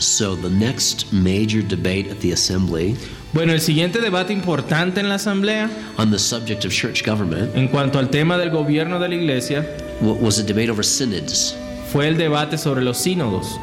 [0.00, 2.96] So the next major debate at the assembly
[3.32, 7.68] Bueno, el siguiente debate importante en la asamblea on the subject of church government en
[7.68, 9.66] cuanto al tema del gobierno de la iglesia
[10.00, 11.54] was a debate over synods.
[11.92, 13.58] fue el debate sobre los sínodos.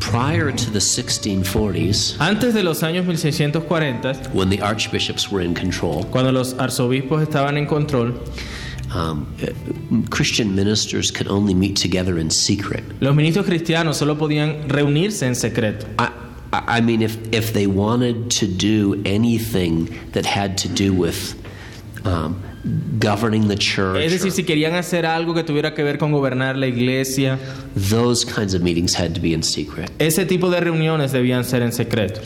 [0.00, 6.04] Prior to the 1640s, Antes de los años 1640, when the archbishops were in control,
[6.10, 8.14] cuando los arzobispos estaban en control,
[8.94, 9.26] um,
[10.10, 12.84] Christian ministers could only meet together in secret.
[13.00, 15.86] los ministros cristianos solo podían reunirse en secreto.
[15.98, 16.10] I,
[16.52, 21.34] I I mean, if, if they wanted to do anything that had to do with
[22.04, 22.40] um,
[22.98, 26.56] governing the church, Es decir, si querían hacer algo que tuviera que ver con gobernar
[26.56, 27.38] la iglesia,
[27.90, 29.90] those kinds of meetings had to be in secret.
[29.98, 32.20] ese tipo de reuniones debían ser en secreto.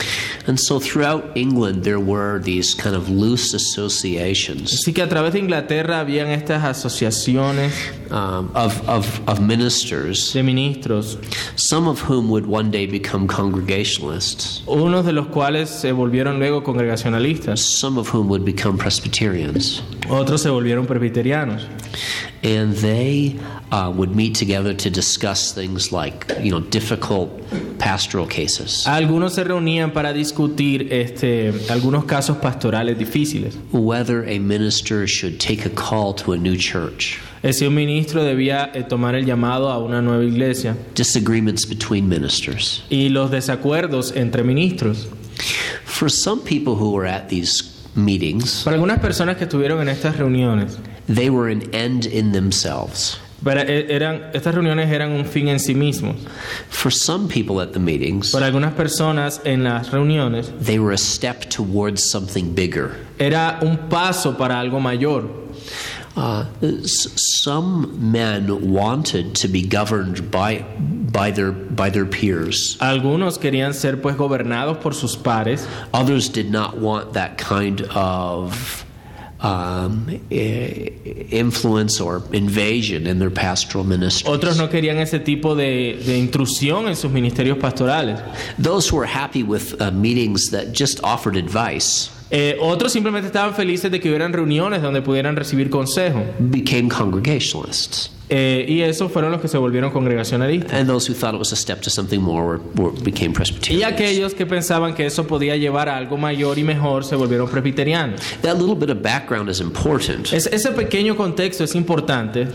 [0.47, 5.33] And so throughout England, there were these kind of loose associations Así que a través
[5.33, 7.73] de Inglaterra habían estas asociaciones
[8.11, 11.17] um, of, of, of ministers, de ministros,
[11.57, 16.63] some of whom would one day become congregationalists, unos de los cuales se volvieron luego
[16.63, 19.81] congregacionalistas, some of whom would become Presbyterians.
[20.09, 21.67] otros se volvieron presbiterianos.
[22.41, 23.37] And they
[23.71, 27.29] uh, would meet together to discuss things like, you know, difficult
[27.79, 33.55] pastoral cases, Algunos se reunían para discutir este, algunos casos pastorales difíciles.
[33.71, 37.19] whether a minister should take a call to a new church,
[37.51, 42.83] Si un ministro debía eh, tomar el llamado a una nueva iglesia disagreements between ministers.
[42.89, 45.07] y los desacuerdos entre ministros.
[45.85, 47.63] For some people who were at these
[47.95, 53.17] meetings, Para algunas personas que estuvieron en estas reuniones, they were an end in themselves.
[53.45, 56.17] eh, eran, estas reuniones eran un fin en sí mismos.
[56.69, 60.97] For some people at the meetings, Para algunas personas en las reuniones they were a
[60.97, 62.91] step towards something bigger.
[63.17, 65.47] era un paso para algo mayor.
[66.15, 66.45] Uh,
[66.83, 70.65] some men wanted to be governed by,
[71.11, 72.77] by, their, by their peers.
[72.79, 78.85] Algunos querían ser pues gobernados por sus pares, Others did not want that kind of
[79.41, 84.29] um, influence or invasion in their pastoral ministries.
[84.29, 88.19] otros no querían ese tipo de, de intrusión en sus ministerios pastorales.
[88.57, 93.53] Those who were happy with uh, meetings that just offered advice Eh, otros simplemente estaban
[93.55, 96.23] felices de que hubieran reuniones donde pudieran recibir consejo.
[96.39, 98.11] became congregationalists.
[98.31, 100.71] Eh, y esos fueron los que se volvieron congregacionalistas.
[100.71, 103.33] And those who thought it was a step to something more were, were, became
[103.71, 107.49] Y aquellos que pensaban que eso podía llevar a algo mayor y mejor se volvieron
[107.49, 108.21] presbiterianos.
[108.43, 112.47] That little bit of background is important Es- ese pequeño contexto es importante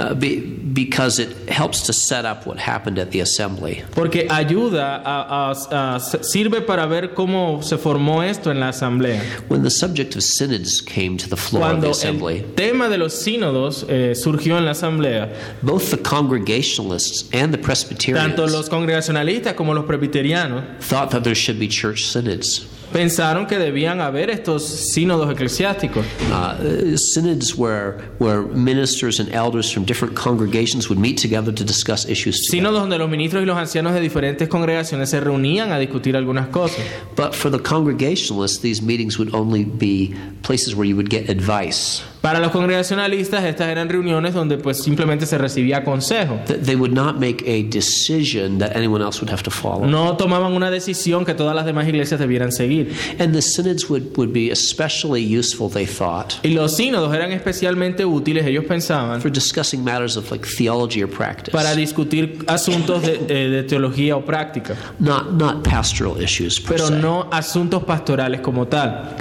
[0.00, 0.42] uh, be,
[0.72, 3.84] because it helps to set up what happened at the assembly.
[3.94, 9.19] porque ayuda a, a- a- sirve para ver cómo se formó esto en la asamblea.
[9.48, 12.98] When the subject of synods came to the floor of the assembly, el tema de
[12.98, 15.28] los sínodos eh, surgió en la asamblea,
[15.62, 21.34] both the congregationalists and the tanto Presbyterians los congregacionalistas como los presbiterianos thought that there
[21.34, 22.66] should be church synods.
[22.92, 26.04] Pensaron que debían haber estos sínodos eclesiásticos.
[26.30, 32.04] Uh, synods where, where ministers and elders from different congregations would meet together to discuss
[32.08, 32.48] issues.
[32.50, 36.48] Sínodos donde los ministros y los ancianos de diferentes congregaciones se reunían a discutir algunas
[36.48, 36.80] cosas.
[37.16, 42.02] But for the congregationalists, these meetings would only be places where you would get advice.
[42.20, 46.38] Para los congregacionalistas estas eran reuniones donde pues simplemente se recibía consejo.
[46.46, 49.86] Th- They would not make a decision that anyone else would have to follow.
[49.86, 52.79] No tomaban una decisión que todas las demás iglesias debieran seguir.
[53.18, 58.04] And the synods would, would be especially useful, they thought, Y los sínodos eran especialmente
[58.04, 63.18] útiles, ellos pensaban, for discussing matters of like theology or practice, para discutir asuntos de,
[63.18, 66.94] de teología o práctica, not, not pastoral issues per pero se.
[67.00, 69.16] no asuntos pastorales como tal.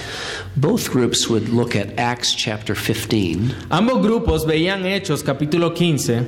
[0.59, 6.25] Both groups would look at Acts chapter 15 Ambos grupos veían Hechos capítulo 15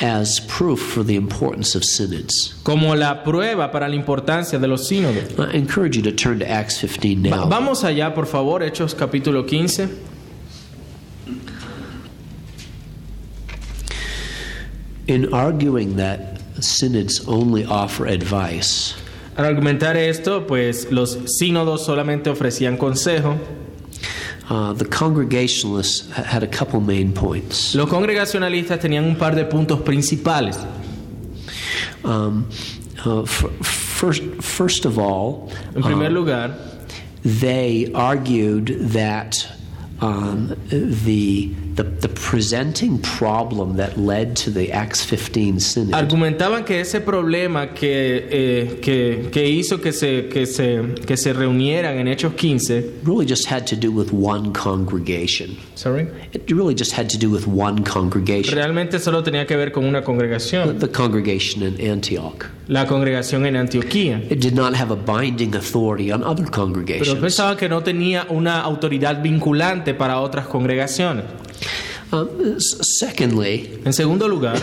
[0.00, 2.54] as proof for the importance of synods.
[2.64, 5.36] como la prueba para la importancia de los sínodos.
[5.38, 7.48] I encourage you to turn to Acts 15 Va- now.
[7.48, 9.88] vamos allá, por favor, Hechos capítulo 15.
[15.06, 18.94] In arguing that synods only offer advice,
[19.38, 23.36] Al argumentar esto, pues los sínodos solamente ofrecían consejo.
[24.50, 27.74] uh, the Congregationalists ha- had a couple main points.
[27.74, 30.58] Los congregacionalistas tenían un par de puntos principales.
[32.04, 32.46] Um,
[33.04, 36.54] uh, first, first of all, En primer um, lugar,
[37.22, 39.46] they argued that
[40.00, 46.80] um, the the, the presenting problem that led to the Acts 15 synod Argumentaban que
[46.80, 52.08] ese problema que, eh, que, que hizo que se, que, se, que se reunieran en
[52.08, 53.02] Hechos 15.
[53.04, 55.56] really just had to do with one congregation.
[55.76, 56.08] Sorry.
[56.32, 59.84] It really just had to do with one congregation, Realmente solo tenía que ver con
[59.84, 62.46] una congregación, the congregation in Antioch.
[62.66, 64.20] la congregación en Antioquía.
[64.30, 67.20] It did not have a binding authority on other Pero congregations.
[67.20, 71.24] pensaban que no tenía una autoridad vinculante para otras congregaciones.
[72.10, 74.58] Um, secondly, En segundo lugar,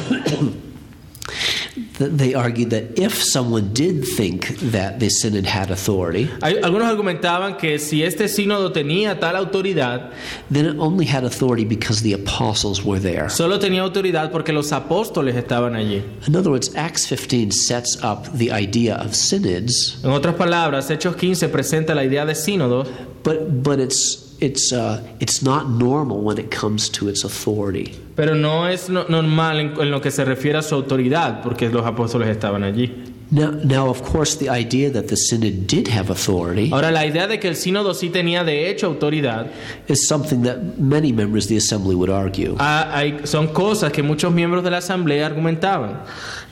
[2.00, 7.80] they argued that if someone did think that the synod had authority, algunos argumentaban que
[7.80, 10.12] si este sínodo tenía tal autoridad,
[10.52, 13.30] then it only had authority because the apostles were there.
[13.30, 16.04] solo tenía autoridad porque los apóstoles estaban allí.
[16.28, 21.16] In other words, Acts 15 sets up the idea of synods, En otras palabras, Hechos
[21.16, 22.88] 15 presenta la idea de sínodos,
[23.24, 27.94] but but it's it's uh, it's not normal when it comes to its authority.
[28.16, 31.86] pero no es no- normal en lo que se refiere a su autoridad, porque los
[31.86, 33.14] apóstoles estaban allí.
[33.32, 37.28] Now, now, of course, the idea that the synod did have authority Ahora, la idea
[37.28, 39.48] de que el sínodo sí tenía de hecho autoridad,
[39.88, 42.56] is something that many members of the assembly would argue.
[42.60, 46.04] ah, hay- son cosas que muchos miembros de la asamblea argumentaban.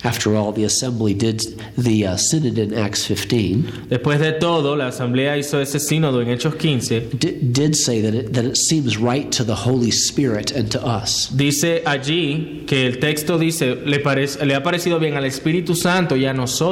[0.05, 1.39] After all, the assembly did
[1.77, 6.27] the uh, synod in Acts 15 Después de todo, la asamblea hizo ese sínodo en
[6.29, 7.09] Hechos 15.
[7.17, 10.79] di- did say that it, that it seems right to the Holy Spirit and to
[10.85, 15.73] us Dice allí que el texto dice, le, parece, le ha parecido bien al Espíritu
[15.75, 16.62] Santo y a nosotros.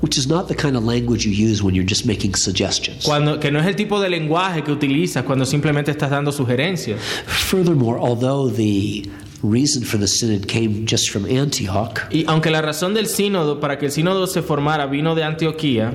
[0.00, 3.04] Which is not the kind of language you use when you're just making suggestions.
[3.04, 6.98] Cuando, que no es el tipo de lenguaje que utilizas cuando simplemente estás dando sugerencias.
[7.26, 9.08] Furthermore, although the
[9.42, 13.78] reason for the synod came just from Antioch, Y aunque la razón del sínodo, para
[13.78, 15.92] que el sínodo se formara, vino de Antioquía,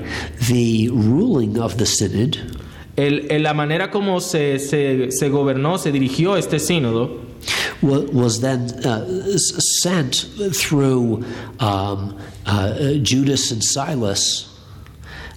[0.47, 2.35] the ruling of the synod
[2.95, 7.28] el- el- la manera como se, se, se gobernó, se dirigió este sínodo,
[7.81, 9.05] wa- was then uh,
[9.37, 11.25] sent through
[11.59, 14.45] um, uh, Judas and Silas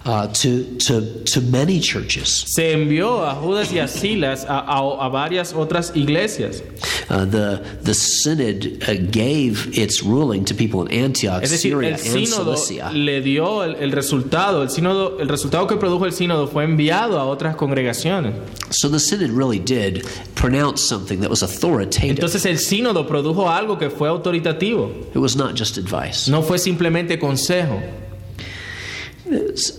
[0.05, 2.29] uh, to, to, to many churches.
[2.47, 6.61] se envió a Judas y a Silas a, a- a varias otras iglesias.
[7.09, 11.89] Uh, the, the synod uh, gave its ruling to people in Antioch, Es decir, Syria,
[11.89, 12.91] el and sínodo Cilicia.
[12.91, 17.19] le dio el, el resultado, el sínodo, el resultado que produjo el sínodo fue enviado
[17.19, 18.33] a otras congregaciones.
[18.71, 20.05] So the synod really did
[20.35, 22.09] pronounce something that was authoritative.
[22.11, 26.29] Entonces el sínodo produjo algo que fue autoritativo, It was not just advice.
[26.29, 27.81] no fue simplemente consejo.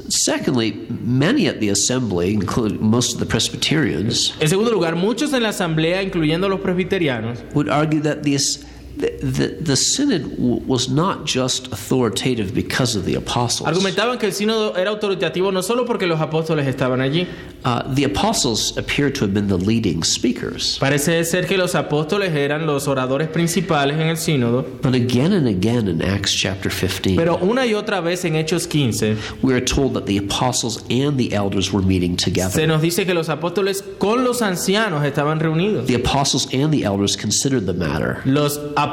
[0.08, 5.42] Secondly, many at the assembly, including most of the Presbyterians, En segundo lugar, muchos en
[5.42, 8.64] la asamblea, incluyendo los presbiterianos, would argue that this,
[8.96, 13.68] the, the, synod was not just authoritative because of the apostles.
[13.68, 17.26] argumentaban que el sínodo era autoritativo no solo porque los apóstoles estaban allí.
[17.64, 20.78] Uh, the apostles appear to have been the leading speakers.
[20.78, 25.48] Parece ser que los apóstoles eran los oradores principales en el sínodo, But again and
[25.48, 29.64] again in Acts chapter 15, pero una y otra vez en Hechos 15 we are
[29.64, 32.66] told that the apostles and the elders were meeting se together.
[32.68, 35.86] nos dice que los apóstoles con los ancianos estaban reunidos.
[35.86, 38.20] The apostles and the elders considered the matter.
[38.24, 38.83] Los apóstoles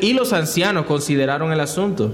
[0.00, 2.12] y los ancianos consideraron el asunto.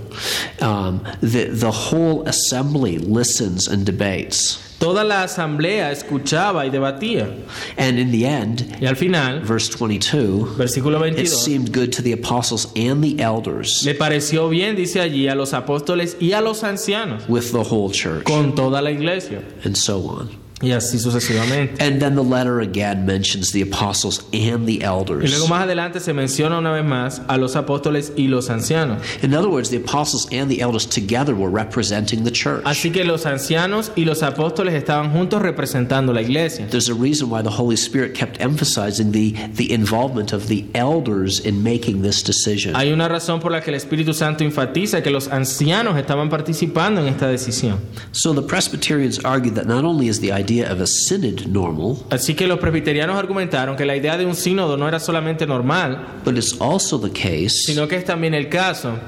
[0.61, 4.59] Um, the, the whole assembly listens and debates.
[4.79, 7.31] Toda la asamblea escuchaba y debatía.
[7.79, 12.03] And in the end, Y al final, verse 22, versículo it 22, seemed good to
[12.03, 16.43] the apostles and the elders le pareció bien, dice allí, a los apóstoles y a
[16.43, 19.43] los ancianos, with the whole church, con toda la iglesia.
[19.65, 20.29] and so on.
[20.63, 21.83] Y sucesivamente.
[21.85, 25.31] And then the letter again mentions the apostles and the Y elders.
[25.31, 29.03] luego más adelante se menciona una vez más a los apóstoles y los ancianos.
[29.23, 32.63] In other words, the apostles and the elders together were representing the church.
[32.65, 36.67] Así que los ancianos y los apóstoles estaban juntos representando la iglesia.
[36.71, 41.39] There's a reason why the Holy Spirit kept emphasizing the, the involvement of the elders
[41.39, 42.75] in making this decision.
[42.75, 47.03] Hay una razón por la que el Espíritu Santo enfatiza que los ancianos estaban participando
[47.03, 47.79] en esta decisión.
[48.13, 52.35] So the Presbyterians argued that not only is the idea of a synod normal, Así
[52.35, 56.37] que los presbiterianos argumentaron que la idea de un sínodo no era solamente normal, but
[56.37, 58.99] it's also the case sino que es también el caso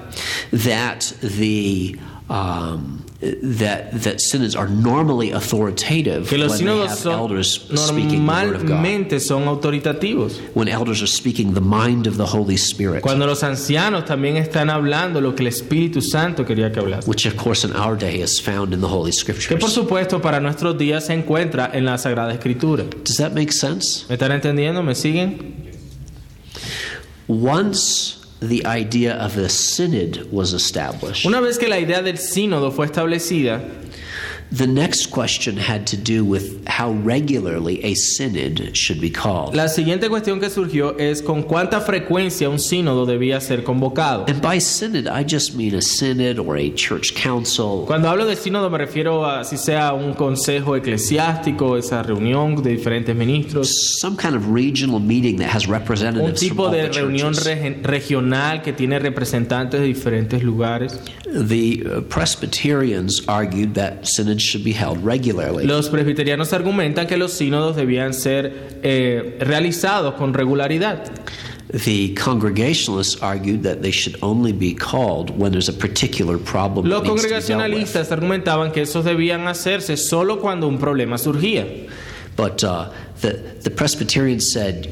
[0.51, 1.01] that
[1.39, 1.97] the
[2.31, 8.55] um, that that synods are normally authoritative que when they have elders speaking the word
[8.55, 9.21] of God.
[9.21, 10.39] son autoritativos.
[10.55, 14.71] When elders are speaking the mind of the Holy Spirit, Cuando los ancianos también están
[14.71, 17.09] hablando lo que el Espíritu Santo quería que hablase.
[17.09, 19.73] which of course in our day is found in the Holy Que por Scriptures.
[19.73, 22.85] supuesto para nuestros días se encuentra en la Sagrada Escritura.
[23.05, 24.05] Does that make sense?
[24.09, 24.83] ¿Me están entendiendo?
[24.83, 25.67] ¿Me siguen?
[27.27, 32.71] Once the idea of the synod was established, Una vez que la idea del sínodo
[32.71, 33.61] fue establecida,
[34.51, 39.55] The next question had to do with how regularly a synod should be called.
[39.55, 44.25] La siguiente cuestión que surgió es con cuánta frecuencia un sínodo debía ser convocado.
[44.27, 47.85] And by synod, I just mean a synod or a church council.
[47.87, 52.71] Cuando hablo de sínodo me refiero a si sea un consejo eclesiástico, esa reunión de
[52.71, 56.89] diferentes ministros, Some kind of regional meeting that has un representatives from tipo all de
[56.89, 57.35] the reunión
[57.83, 60.99] regional que tiene representantes de diferentes lugares.
[61.27, 64.07] The uh, Presbyterians argued that
[64.39, 65.67] synods should be held regularly.
[65.67, 71.11] Los presbiterianos argumentan que los sínodos debían ser eh, realizados con regularidad.
[71.71, 77.03] The Congregationalists argued that they should only be called when there's a particular problem Los
[77.03, 81.67] congregacionalistas argumentaban que esos debían hacerse solo cuando un problema surgía.
[82.39, 82.91] But uh,
[83.21, 83.33] the,
[83.65, 84.87] the Presbyterians said,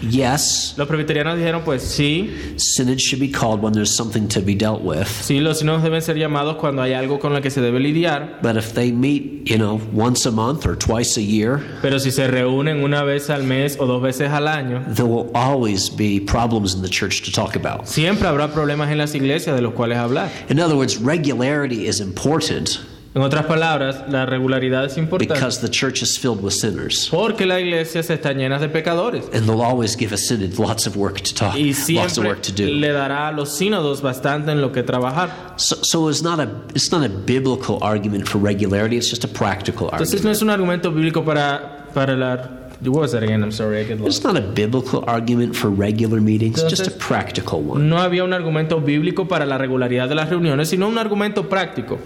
[0.00, 4.54] yes, Los presbiterianos dijeron, pues sí, synods should be called when there's something to be
[4.54, 5.06] dealt with.
[5.06, 8.40] sí, los sínodos deben ser llamados cuando hay algo con lo que se debe lidiar,
[8.40, 12.10] But if they meet, you know, once a month or twice a year, pero si
[12.10, 16.18] se reúnen una vez al mes o dos veces al año, there will always be
[16.18, 17.86] problems in the church to talk about.
[17.86, 20.30] siempre habrá problemas en las iglesias de los cuales hablar.
[20.48, 22.80] In other words, regularity is important
[23.16, 27.08] En otras palabras, la regularidad es importante because the church is filled with sinners.
[27.10, 29.24] porque las iglesias están llenas de pecadores.
[29.32, 32.28] And they'll always give a synod lots of work to talk, Y lots of siempre
[32.28, 32.66] work to do.
[32.68, 35.54] le dará a los sínodos bastante en lo que trabajar.
[35.56, 38.98] So, so it's not a it's not a biblical argument for regularity.
[38.98, 40.24] It's just a practical Entonces argument.
[40.26, 42.50] no es un argumento bíblico para, para la...
[42.84, 43.42] What was that again?
[43.42, 44.18] I'm sorry, I get lost.
[44.18, 46.62] It's not a biblical argument for regular meetings.
[46.68, 47.88] Just a Entonces- practical one.
[47.88, 51.98] No había un argumento bíblico para la regularidad de las reuniones, sino un argumento práctico.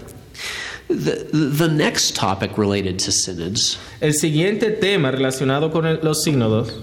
[0.91, 6.73] The, the next topic related to synods El siguiente tema relacionado con el- los sínodos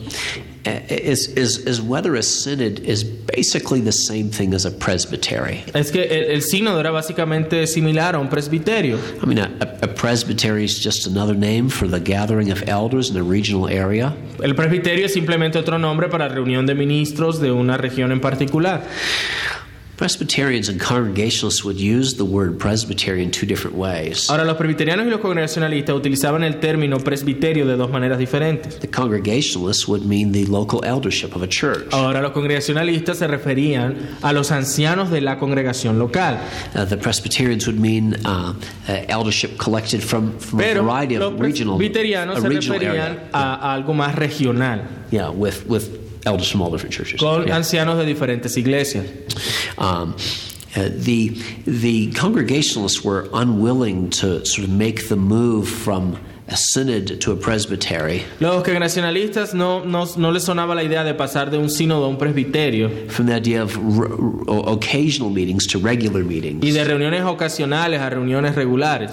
[0.91, 5.65] is, is is whether a synod is basically the same thing as a presbytery.
[5.75, 8.99] es que el, el sínodo era básicamente similar a un presbiterio.
[9.23, 13.11] I mean, a, a a presbytery is just another name for the gathering of elders
[13.11, 14.15] in a regional area.
[14.43, 18.83] El presbiterio es simplemente otro nombre para reunión de ministros de una región en particular.
[19.99, 24.31] Presbyterians and Congregationalists would use the word presbytery in two different ways.
[24.31, 28.79] Ahora, los presbiterianos y los congregacionalistas utilizaban el término presbiterio de dos maneras diferentes.
[28.79, 31.89] The Congregationalists would mean the local eldership of a church.
[31.91, 36.39] Ahora, los congregacionalistas se referían a los ancianos de la congregación local.
[36.77, 38.55] Uh, the Presbyterians would mean uh,
[38.89, 43.55] uh, eldership collected from, from a variety of regional, presbiterianos a se regional referían a,
[43.55, 47.21] a algo más regional, Yeah, with, with elders from all different churches.
[47.21, 47.57] con Yeah.
[47.57, 49.07] ancianos de diferentes iglesias.
[49.79, 50.15] Um,
[50.77, 51.31] uh, the
[51.67, 56.19] the Congregationalists were unwilling to sort of make the move from
[56.51, 61.13] a synod to a presbytery, Los congregacionalistas no, no, no les sonaba la idea de
[61.15, 63.77] pasar de un sínodo a un presbiterio from the idea of
[64.49, 69.11] occasional meetings to regular y meetings, de reuniones ocasionales a reuniones regulares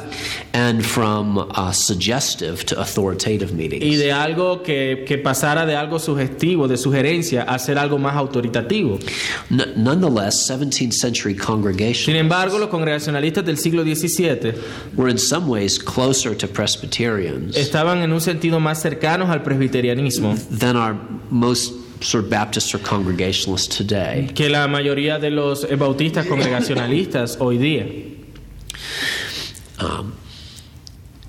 [0.54, 3.98] and from uh, suggestive to authoritative y meetings.
[4.00, 8.98] de algo que, que pasara de algo sugestivo, de sugerencia, a ser algo más autoritativo.
[9.50, 14.54] N- nonetheless, 17th century Sin congregations embargo, los congregacionalistas del siglo XVII
[14.96, 20.36] were in some ways closer to Presbyterians estaban en un sentido más cercanos al presbiterianismo
[20.60, 20.96] than our
[21.30, 24.30] most sort of Baptists or Congregationalists today.
[24.34, 27.86] que la mayoría de los bautistas congregacionalistas hoy día.
[29.80, 30.14] Um,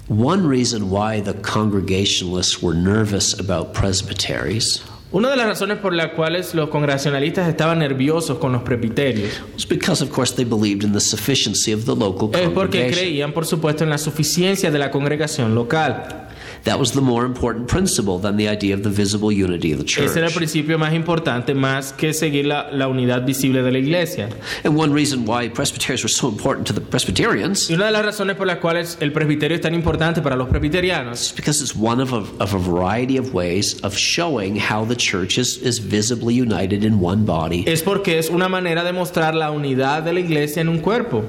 [0.08, 6.08] one reason why the Congregationalists were nervous about presbyteries Una de las razones por las
[6.08, 10.92] cuales los congregacionalistas estaban nerviosos con los presbiterios was because, of course, they believed in
[10.92, 14.90] the sufficiency of the local es porque creían, por supuesto, en la suficiencia de la
[14.90, 16.25] congregación local.
[16.66, 19.84] That was the more important principle than the idea of the visible unity of the
[19.84, 20.06] church.
[20.10, 23.78] Ese era el principio más importante, más que seguir la, la unidad visible de la
[23.78, 24.28] iglesia.
[24.64, 28.04] And one reason why Presbyterians were so important to the Presbyterians Y una de las
[28.04, 31.76] razones por las cuales el presbiterio es tan importante para los presbiterianos is because it's
[31.76, 35.78] one of a, of a variety of ways of showing how the church is, is
[35.78, 37.64] visibly united in one body.
[37.66, 41.24] es porque es una manera de mostrar la unidad de la iglesia en un cuerpo.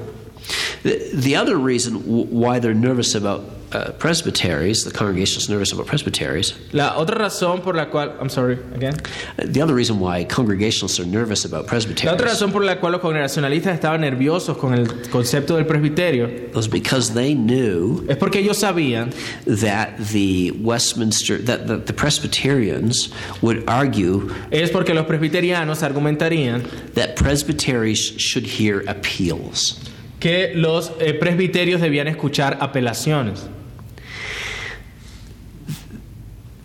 [0.82, 5.72] The, the other reason w- why they're nervous about uh, presbyteries, the congregation is nervous
[5.72, 8.94] about presbyteries, La otra razón por la cual, I'm sorry, again.
[9.36, 12.06] the other reason why congregationalists are nervous about presbyteries.
[12.06, 16.50] La otra razón por la cual los congregacionalistas estaban nerviosos con el concepto del presbiterio
[16.54, 19.12] was because they knew es porque ellos sabían
[19.44, 23.12] that the Westminster, that the, the Presbyterians
[23.42, 26.62] would argue es porque los presbiterianos argumentarían
[26.94, 29.78] that presbyteries should hear appeals.
[30.18, 33.48] Que los eh, presbiterios debían escuchar apelaciones.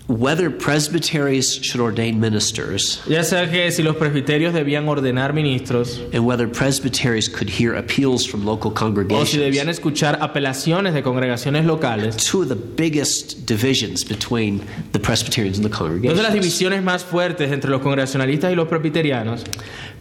[0.08, 6.26] Whether presbyteries should ordain ministers Ya sea que si los presbiterios debían ordenar ministros and
[6.26, 9.38] whether presbyteries could hear appeals from local o si congregations.
[9.38, 12.18] debían escuchar apelaciones de congregaciones locales.
[12.18, 16.34] Two of the biggest divisions between the Presbyterians and the Dos de las congregations.
[16.34, 19.44] divisiones más fuertes entre los congregacionalistas y los presbiterianos,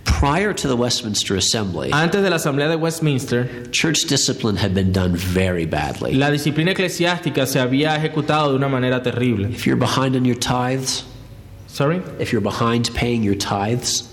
[0.04, 4.90] Prior to the Westminster Assembly, antes de la Asamblea de Westminster, church discipline had been
[4.92, 6.14] done very badly.
[6.14, 9.48] la disciplina eclesiástica se había ejecutado de una manera terrible.
[9.48, 11.04] If you're behind on your tithes,
[11.66, 12.02] Sorry?
[12.18, 14.08] if you're behind paying your tithes,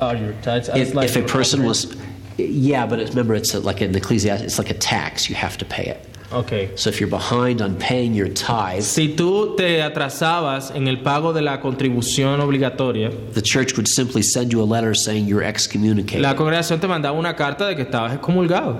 [0.00, 0.68] Oh, your tithes.
[0.68, 1.96] if, if a person was,
[2.36, 5.28] yeah, but it's, remember it's like an ecclesiastic, it's like a tax.
[5.28, 6.04] You have to pay it.
[6.30, 6.70] Ok.
[6.76, 11.32] So if you're behind on paying your tithes, Si tú te atrasabas en el pago
[11.32, 16.20] de la contribución obligatoria, the church would simply send you a letter saying you're excommunicated.
[16.22, 18.76] la congregación te mandaba una carta de que estabas excomulgado.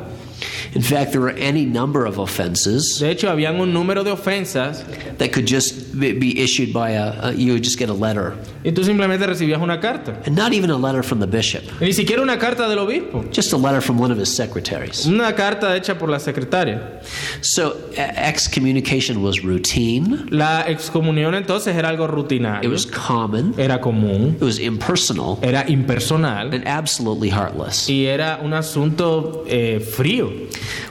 [0.74, 4.84] In fact, there were any number of offenses De hecho, habían un número de ofensas
[5.18, 8.70] that could just be- issued by a, a you would just get a letter, y
[8.72, 10.20] tú simplemente recibías una carta.
[10.26, 13.24] and not even a letter from the bishop, Y ni siquiera una carta del obispo,
[13.32, 15.06] just a letter from one of his secretaries.
[15.06, 17.00] una carta hecha por la secretaria.
[17.40, 22.06] So excommunication was routine, La excomunión entonces era algo
[22.62, 27.88] it was common, era común, it was impersonal, era impersonal and absolutely heartless.
[27.88, 30.27] y era un asunto eh, frío.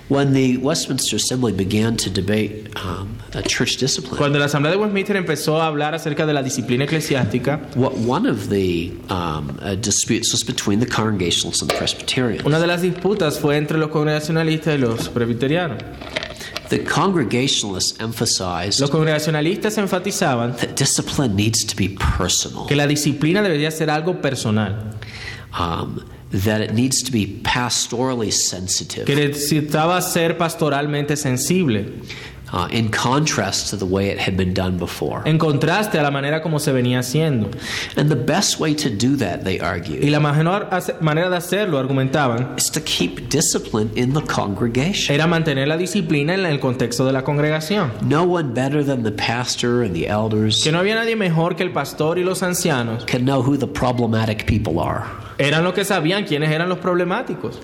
[0.10, 5.16] When the Westminster Assembly began to debate um, church discipline, Cuando la Asamblea de Westminster
[5.18, 10.32] empezó a hablar acerca de la disciplina eclesiástica, what, one of the um, uh, disputes
[10.32, 12.46] was between the Congregationalists and the Presbyterians.
[12.46, 15.78] una de las disputas fue entre los congregacionalistas y los presbiterianos.
[16.70, 23.42] The Congregationalists emphasized Los congregacionalistas enfatizaban that discipline needs to be personal, que la disciplina
[23.42, 24.92] debería ser algo personal,
[25.58, 26.00] um,
[26.32, 31.86] that it needs to be pastorally sensitive, que necesitaba ser pastoralmente sensible,
[32.54, 35.22] uh, in contrast to the way it had been done before.
[35.26, 37.50] en contraste a la manera como se venía haciendo.
[37.96, 40.04] And the best way to do that, they argued.
[40.04, 40.68] Y la mejor
[41.02, 45.14] manera de hacerlo, argumentaban, is to keep discipline in the congregation.
[45.16, 47.92] era mantener la disciplina en el contexto de la congregación.
[48.02, 51.64] No one better than the pastor and the elders Que no había nadie mejor que
[51.64, 53.06] el pastor y los ancianos.
[53.06, 55.06] can know who the problematic people are.
[55.38, 57.60] Eran los que sabían quiénes eran los problemáticos.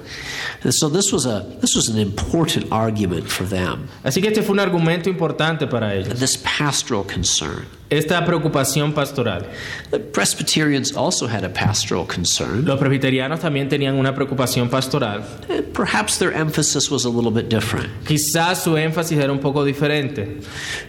[0.64, 3.88] And so this was a this was an important argument for them.
[4.04, 6.20] Así que este fue un argumento importante para ellos.
[6.20, 7.66] This pastoral concern.
[7.90, 9.46] Esta preocupación pastoral.
[9.92, 12.66] The Presbyterians also had a pastoral concern.
[12.66, 15.24] Los presbiterianos también tenían una preocupación pastoral.
[15.50, 17.90] and Perhaps their emphasis was a little bit different.
[18.06, 20.42] Quizás su énfasis era un poco diferente.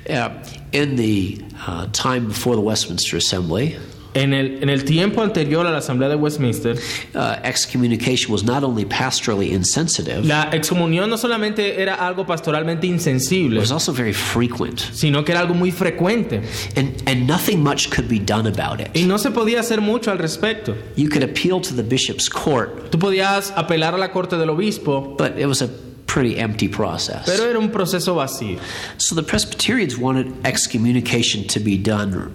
[0.09, 0.31] Uh,
[0.73, 3.77] in the uh, time before the Westminster Assembly,
[4.15, 6.77] En el, en el tiempo anterior a la Asamblea de Westminster,
[7.17, 12.87] uh, excommunication was not only pastorally insensitive, it la excomunión no solamente era algo pastoralmente
[12.87, 16.43] insensible, was also very frequent, sino que era algo muy frecuente.
[16.77, 19.07] and and nothing much could be done about Y it.
[19.07, 20.77] no se podía hacer mucho al respecto.
[20.97, 25.17] You could appeal to the bishop's court, Tú podías apelar a la corte del obispo,
[25.19, 25.69] but it was a
[26.07, 27.25] pretty empty process.
[27.27, 28.59] pero era un proceso vacío.
[28.97, 32.33] So the Presbyterians wanted excommunication to be done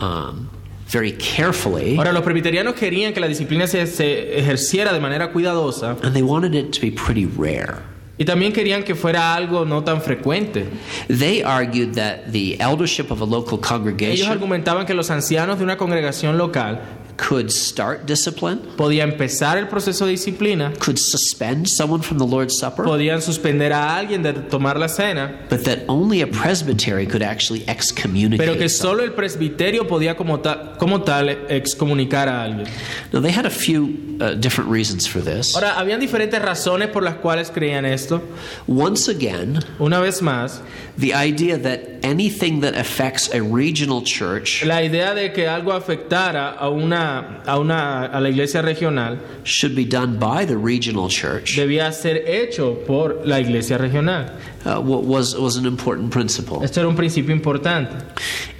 [0.00, 0.50] um,
[0.92, 5.96] very carefully, Ahora, los presbiterianos querían que la disciplina se, se ejerciera de manera cuidadosa
[6.02, 7.78] and they wanted it to be pretty rare.
[8.18, 10.66] y también querían que fuera algo no tan frecuente.
[11.08, 15.64] They argued that the eldership of a local Ellos congregation argumentaban que los ancianos de
[15.64, 16.80] una congregación local
[17.16, 22.56] could start discipline, podían empezar el proceso de disciplina, could suspend someone from the Lord's
[22.58, 27.22] Supper, podían suspender a alguien de tomar la cena, but that only a presbytery could
[27.22, 28.38] actually excommunicate.
[28.38, 32.66] pero que solo el presbiterio podía como, ta- como tal excomunicar a alguien.
[33.12, 35.54] Now, they had a few uh, different reasons for this.
[35.54, 38.22] Ahora, habían diferentes razones por las cuales creían esto.
[38.66, 40.60] Once again, Una vez más,
[40.98, 46.50] the idea that anything that affects a regional church la idea de que algo afectara
[46.50, 47.01] a una,
[47.46, 52.16] a una a la iglesia regional should be done by the regional church debía ser
[52.26, 54.26] hecho por la iglesia regional.
[54.64, 56.62] uh, wa- was, was an important principle.
[56.62, 57.96] Esto era un principio importante.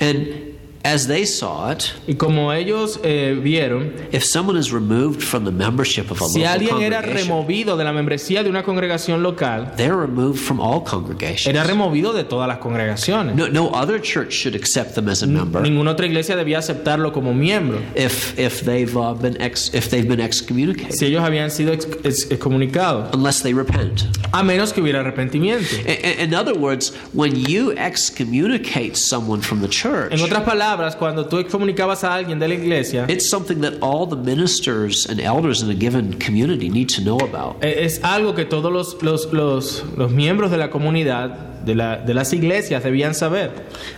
[0.01, 0.52] And
[0.85, 5.53] as they saw it, Y como ellos eh, vieron, if someone is removed from the
[5.53, 9.73] membership of a si local alguien era removido de la membresía de una congregación local,
[9.77, 11.47] they're removed from all congregations.
[11.55, 13.37] era removido de todas las congregaciones.
[13.37, 17.13] No, no other church should accept them as a member Ninguna otra iglesia debía aceptarlo
[17.13, 21.51] como miembro if if they've uh, been ex, if they've been excommunicated, si ellos habían
[21.51, 24.05] sido ex- ex- excomunicados, unless they repent.
[24.33, 25.77] a menos que hubiera arrepentimiento.
[25.87, 30.97] In, in other words, when you excommunicate someone from the church, En otras palabras, palabras,
[30.97, 35.21] cuando tú excomunicabas a alguien de la iglesia, it's something that all the ministers and
[35.21, 37.57] elders in a given community need to know about.
[37.63, 41.99] eh, es algo que todos los, los, los, los miembros de la comunidad, de, la,
[41.99, 43.51] de las iglesias, debían saber.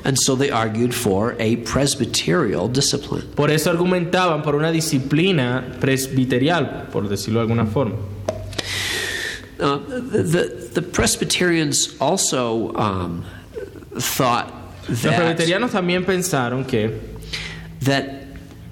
[0.05, 3.25] And so they argued for a presbyterial discipline.
[3.35, 7.97] Por eso argumentaban por una disciplina presbiterial, por decirlo de alguna forma.
[9.61, 13.25] Uh, the, the, the Presbyterians also um,
[13.97, 14.53] thought
[14.89, 17.01] Los that, presbiterianos también pensaron que,
[17.81, 18.05] that,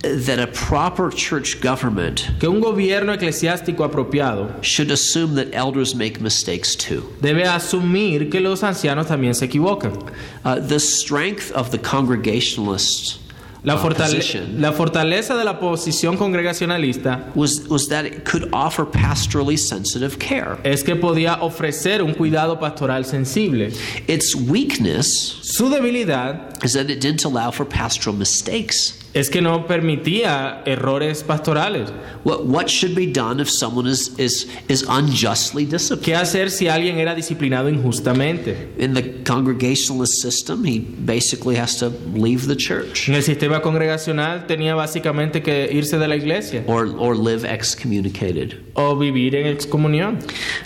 [0.03, 6.21] that a proper church government que un gobierno eclesiástico apropiado should assume that elders make
[6.21, 7.03] mistakes too.
[7.21, 9.97] debe asumir que los ancianos también se equivocan.
[10.45, 13.22] Uh, the strength of the Congregationalist
[13.65, 19.57] La, fortale- la fortaleza de la posición congregacionalista was, was that it could offer pastorally
[19.57, 20.59] sensitive care.
[20.65, 23.71] es que podía ofrecer un cuidado pastoral sensible.
[24.09, 28.99] Its weakness Su debilidad is that it didn't allow for pastoral mistakes.
[29.15, 31.93] Es que no permitía errores pastorales.
[32.25, 36.05] What, what should be done if someone is, is, is unjustly disciplined?
[36.05, 38.73] ¿Qué hacer si alguien era disciplinado injustamente?
[38.79, 44.47] In the Congregationalist system, he basically has to leave the church En el sistema congregacional
[44.47, 48.61] tenía básicamente que irse de la iglesia or, or live excommunicated.
[48.75, 50.19] o vivir en excomunión.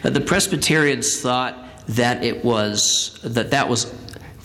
[0.04, 1.54] Uh, the Presbyterians thought
[1.88, 3.92] that it was that that was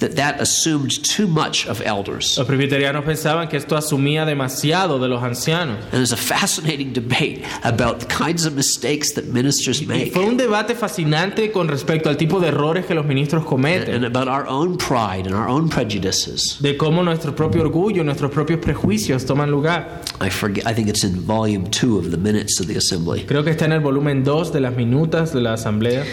[0.01, 2.37] that that assumed too much of elders.
[2.37, 5.77] Los presbiterianos pensaban que esto asumía demasiado de los ancianos.
[5.85, 10.25] And there's a fascinating debate about the kinds of mistakes that ministers Y make fue
[10.25, 14.27] un debate fascinante con respecto al tipo de errores que los ministros and cometen, about
[14.27, 16.57] our own pride and our own prejudices.
[16.59, 20.01] de cómo nuestro propio orgullo, nuestros propios prejuicios toman lugar.
[20.21, 23.23] I forget I think it's in volume 2 of the minutes of the assembly.
[23.25, 26.03] Creo que está en el volumen 2 de las minutas de la asamblea.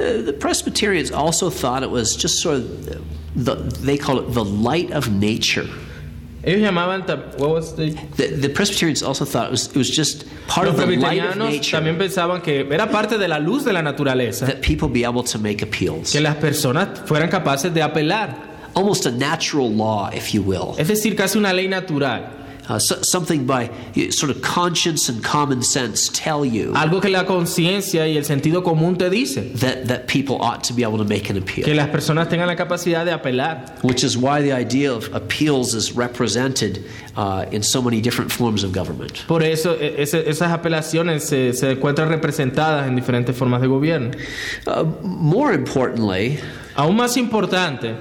[0.00, 2.64] Uh, the Presbyterians also thought it was just sort of
[3.36, 5.66] the they call it the light of nature.
[6.42, 7.06] Ellos llamaban,
[7.38, 10.78] what was the- The, the Presbyterians also thought it was, it was just part los
[10.78, 13.80] of the light of nature también pensaban que era parte de la luz de la
[13.80, 16.12] naturaleza, that people be able to make appeals.
[16.12, 18.36] que las personas fueran capaces de apelar.
[18.74, 20.74] Almost a natural law, if you will.
[20.76, 22.24] Es decir, casi una ley natural.
[22.66, 23.70] Uh, so, something by
[24.10, 28.62] sort of conscience and common sense tell you Algo que la conciencia y el sentido
[28.62, 29.52] común te dice.
[29.60, 31.76] that, that people ought to be able to make an Que appeal.
[31.76, 33.74] las personas tengan la capacidad de apelar.
[33.82, 36.84] Which is why the idea of appeals is represented
[37.16, 39.24] uh, in so many different forms of government.
[39.28, 44.10] Por eso e- ese- esas apelaciones se, se encuentran representadas en diferentes formas de gobierno.
[44.66, 46.38] Uh, more importantly,
[46.76, 47.94] Aún más importante,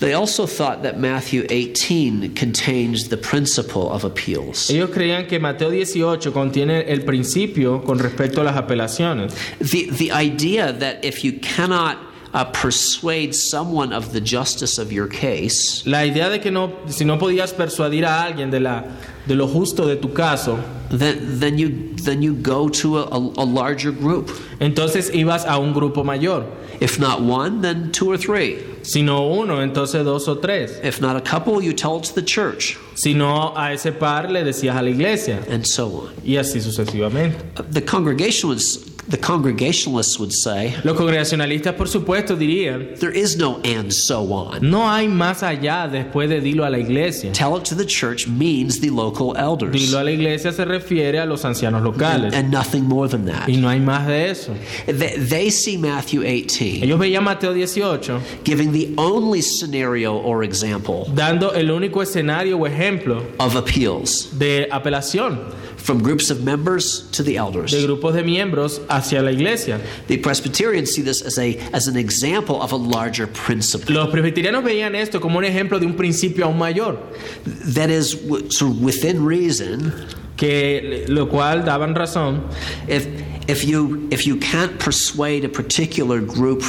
[0.00, 4.70] they also thought that Matthew 18 contains the principle of appeals.
[4.70, 9.34] ellos creían que Mateo 18 contiene el principio con respecto a las apelaciones.
[9.58, 15.08] The, the idea that if you cannot uh, persuade someone of the justice of your
[15.08, 18.84] case, La idea de que no, si no podías persuadir a alguien de, la,
[19.26, 23.44] de lo justo de tu caso, then, then, you, then you go to a, a,
[23.44, 24.28] larger group.
[24.60, 26.44] entonces ibas a un grupo mayor.
[26.80, 28.64] If not one, then two or three.
[28.84, 30.78] Si no uno, entonces dos o tres.
[30.84, 34.28] If not a couple, you tell it to the church, Si no a ese par,
[34.30, 35.44] le decías a la iglesia.
[35.48, 36.14] and so on.
[36.24, 37.36] Y así sucesivamente.
[37.72, 43.92] The Congregationalists, the Congregationalists would say, Los congregacionalistas, por supuesto, dirían, there is no and
[43.92, 44.68] so on.
[44.68, 47.32] no hay más allá después de dilo a la iglesia.
[47.32, 51.18] Tell it to the church means the local elders, Dilo a la iglesia se refiere
[51.20, 52.34] a los ancianos locales.
[52.34, 53.48] and nothing more than that.
[53.48, 54.54] Y no hay más de eso.
[54.86, 61.06] They, they see Matthew 18 Ellos veían Mateo 18 giving the only scenario or example
[61.14, 65.38] dando el único escenario o ejemplo of appeals de apelación
[65.78, 67.70] from groups of members to the elders.
[67.70, 69.80] de grupos de miembros hacia la iglesia.
[70.06, 73.94] The Presbyterians see this as, a, as an example of a larger principle.
[73.94, 76.98] Los presbiterianos veían esto como un ejemplo de un principio aún mayor,
[77.44, 79.92] That is, of within reason,
[80.36, 82.48] que lo cual daban razón
[82.88, 83.06] if,
[83.48, 86.62] if, you, if you can't persuade a particular group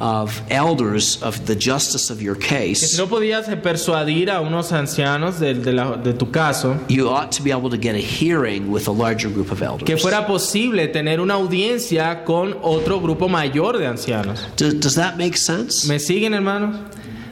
[0.00, 4.72] of elders of the justice of your que si case, no podías persuadir a unos
[4.72, 7.98] ancianos de, de la- de tu caso, you ought to be able to get a
[8.00, 9.84] hearing with a larger group of elders.
[9.84, 14.40] que fuera posible tener una audiencia con otro grupo mayor de ancianos.
[14.56, 15.86] Does, does that make sense?
[15.88, 16.76] ¿Me siguen, hermanos?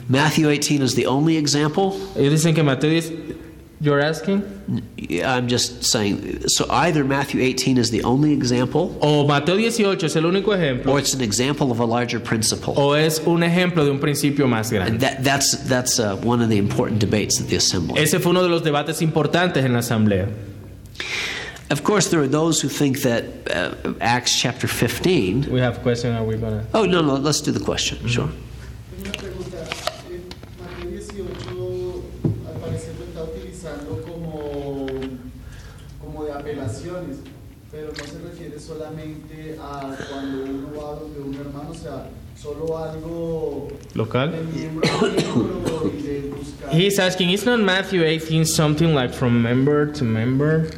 [0.08, 1.92] Matthew 18 is the only example.
[2.14, 3.25] Ellos dicen que Mateo 10,
[3.80, 4.42] you're asking?
[5.24, 6.48] I'm just saying.
[6.48, 10.92] So either Matthew 18 is the only example, O Mateo 18 es el único ejemplo,
[10.92, 12.74] or it's an example of a larger principle.
[12.76, 14.98] o es un ejemplo de un principio más grande.
[14.98, 18.00] That, that's that's uh, one of the important debates at the assembly.
[18.00, 20.28] Ese fue uno de los debates importantes en la asamblea.
[21.68, 25.50] Of course, there are those who think that uh, Acts chapter 15.
[25.50, 26.64] We have a question, are we gonna...
[26.72, 27.16] Oh no, no.
[27.16, 28.06] Let's do the question.
[28.06, 28.28] Sure.
[29.00, 29.56] Una pregunta.
[30.56, 32.04] En Mateo 18
[32.54, 32.92] aparece
[37.94, 42.08] refiere solamente a cuando uno va donde un hermano, o sea,
[42.40, 44.32] solo algo Local?
[44.32, 46.70] de miembro a miembro y de buscar.
[46.72, 50.68] He's asking, is not Matthew 18 something like from member to member?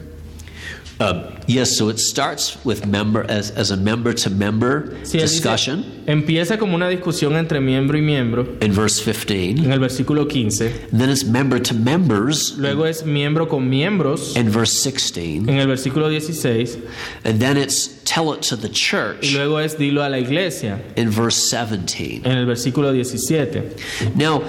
[1.00, 5.22] Uh, yes, so it starts with member as, as a member to member Sí, él
[5.22, 9.64] dice, discussion empieza como una discusión entre miembro y miembro in verse 15.
[9.64, 10.88] en el versículo 15.
[10.90, 15.48] And then it's member to members Luego es miembro con miembros in verse 16.
[15.48, 16.82] en el versículo 16.
[17.24, 19.22] And then it's tell it to the church.
[19.22, 22.26] Y luego es dilo a la iglesia in verse 17.
[22.26, 24.16] en el versículo 17.
[24.16, 24.42] Now,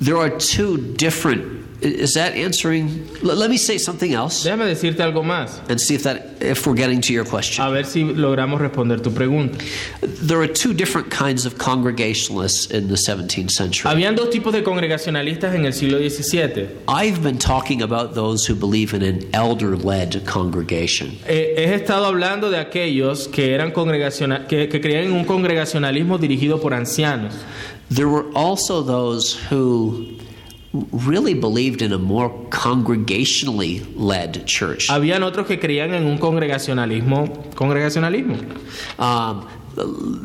[0.00, 1.57] there are two different.
[1.80, 3.06] Is that answering?
[3.22, 5.60] Let me say something else Déjame decirte algo más.
[5.68, 7.64] and see if that if we're getting to your A question.
[7.72, 9.58] ver si logramos responder tu pregunta.
[10.00, 13.88] There are two different kinds of congregationalists in the 17th century.
[13.90, 16.68] Habían dos tipos de congregacionalistas en el siglo XVII.
[16.88, 21.16] I've been talking about those who believe in an elder-led congregation.
[21.28, 26.18] Eh, he estado hablando de aquellos que eran congregaciona- que, que creían en un congregacionalismo
[26.18, 27.34] dirigido por ancianos.
[27.90, 30.17] There were also those who
[30.72, 34.88] really believed in a more congregationally led church.
[34.88, 38.36] Habían otros que creían en un congregacionalismo, congregacionalismo.
[38.98, 39.46] Um,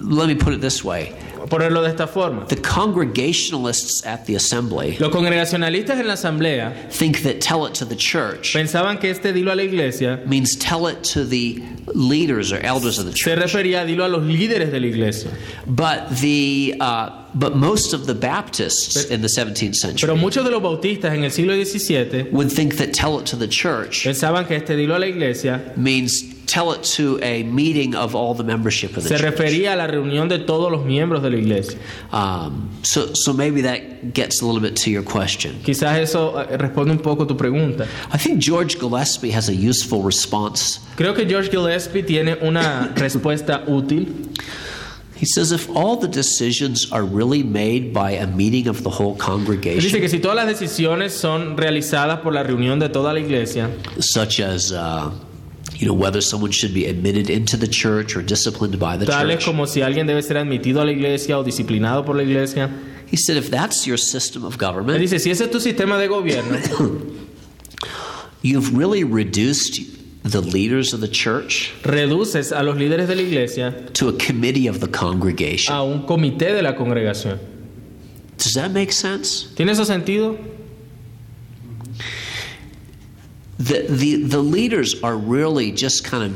[0.10, 1.16] let me put it this way
[1.48, 2.46] Ponerlo de esta forma.
[2.48, 7.86] the congregationalists at the assembly Los congregacionalistas en la asamblea think that tell it to
[7.86, 11.62] the church pensaban que este dilo a la iglesia means tell it to the
[11.94, 13.40] leaders or elders of the se church.
[13.40, 15.30] refería a dilo a los líderes de la iglesia.
[15.68, 20.52] But the uh, but most of the Baptists in the 17th Pero century muchos de
[20.52, 24.48] los bautistas en el siglo XVII would think that tell it to the church pensaban
[24.48, 28.44] que este dilo a la iglesia means tell it to a meeting of all the
[28.44, 29.34] membership of the se church.
[29.34, 31.80] refería a la reunión de todos los miembros de la iglesia.
[32.12, 35.56] Um, so so maybe that gets a little bit to your question.
[35.64, 37.88] Quizás eso eh, responde un poco tu pregunta.
[38.14, 40.80] I think George Gillespie has a useful response.
[40.96, 44.30] Creo que George Gillespie tiene una respuesta útil.
[45.16, 49.16] He says if all the decisions are really made by a meeting of the whole
[49.16, 53.14] Él dice congregation, que si todas las decisiones son realizadas por la reunión de toda
[53.14, 55.12] la iglesia, such as uh,
[55.76, 59.34] you know whether someone should be admitted into the church or disciplined by the tales
[59.34, 62.70] church, como si alguien debe ser admitido a la iglesia o disciplinado por la iglesia,
[63.08, 65.98] he said if that's your system of él government, dice, si ese es tu sistema
[65.98, 66.58] de gobierno,
[68.42, 69.80] you've really reduced
[70.24, 74.68] the leaders of the church reduces a los líderes de la iglesia to a committee
[74.68, 75.74] of the congregation.
[75.74, 77.40] a un comité de la congregación.
[78.38, 79.48] Does that make sense?
[79.56, 80.38] ¿Tiene eso sentido?
[83.64, 86.32] The, the, the leaders are really just kind of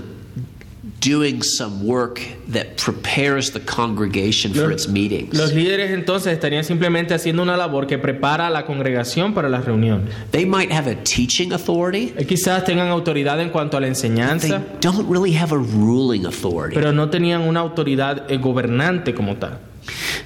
[1.00, 5.34] doing some work that prepares the congregation for its meetings.
[5.38, 9.66] Los líderes entonces estarían simplemente haciendo una labor que prepara a la congregación para las
[9.66, 10.10] reuniones.
[10.32, 14.60] They might have a teaching authority, Eh, Quizás tengan autoridad en cuanto a la enseñanza.
[14.60, 16.74] they don't really have a ruling authority.
[16.76, 19.60] pero no tenían una autoridad eh, gobernante como tal.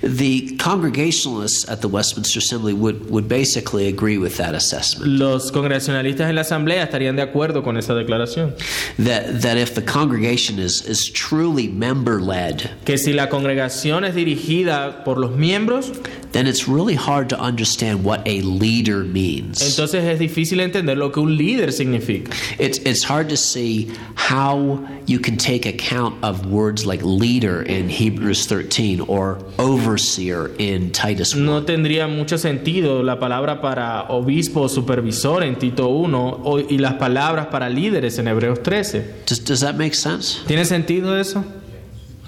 [0.02, 5.08] The Congregationalists at the Westminster Assembly would, would basically agree with that assessment.
[5.12, 8.56] Los congregacionalistas en la asamblea estarían de acuerdo con esa declaración.
[8.98, 14.16] That, that if the congregation is, is truly member led, Que si la congregación es
[14.16, 15.92] dirigida por los miembros,
[16.32, 19.62] then it's really hard to understand what a leader means.
[19.62, 22.32] entonces es difícil entender lo que un líder significa.
[22.60, 27.90] It's, it's hard to see how you can take account of words like leader in
[27.90, 31.46] Hebrews 13 or overseer in Titus 1.
[31.46, 36.78] No tendría mucho sentido la palabra para obispo o supervisor en Tito 1 o- y
[36.78, 39.06] las palabras para líderes en Hebreos 13.
[39.26, 40.40] Does, does that make sense?
[40.48, 41.44] ¿Tiene sentido eso?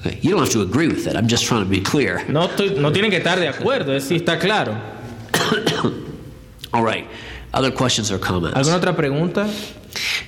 [0.06, 0.20] Okay.
[0.22, 1.16] You don't have to agree with it.
[1.16, 2.26] I'm just trying to be clear.
[2.28, 4.76] No, no tienen que estar de acuerdo, es sí está claro.
[6.74, 7.08] All right.
[7.54, 8.58] Other questions or comments?
[8.58, 9.48] ¿Alguna otra pregunta?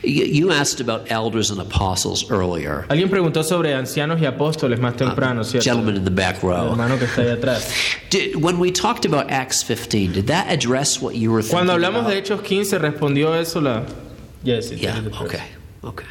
[0.03, 2.85] You asked about elders and apostles earlier.
[2.89, 5.63] Alguien preguntó sobre ancianos y apóstoles más uh, temprano, ¿cierto?
[5.63, 6.69] Gentleman in the back El row.
[6.71, 7.67] hermano que está ahí atrás.
[8.11, 11.73] Did, when we talked about Acts 15, did that address what you were thinking Cuando
[11.73, 12.11] hablamos about?
[12.11, 13.83] de Hechos 15, respondió eso la...
[14.43, 15.13] Yes, it Yeah, did.
[15.15, 15.41] okay,
[15.83, 16.05] okay.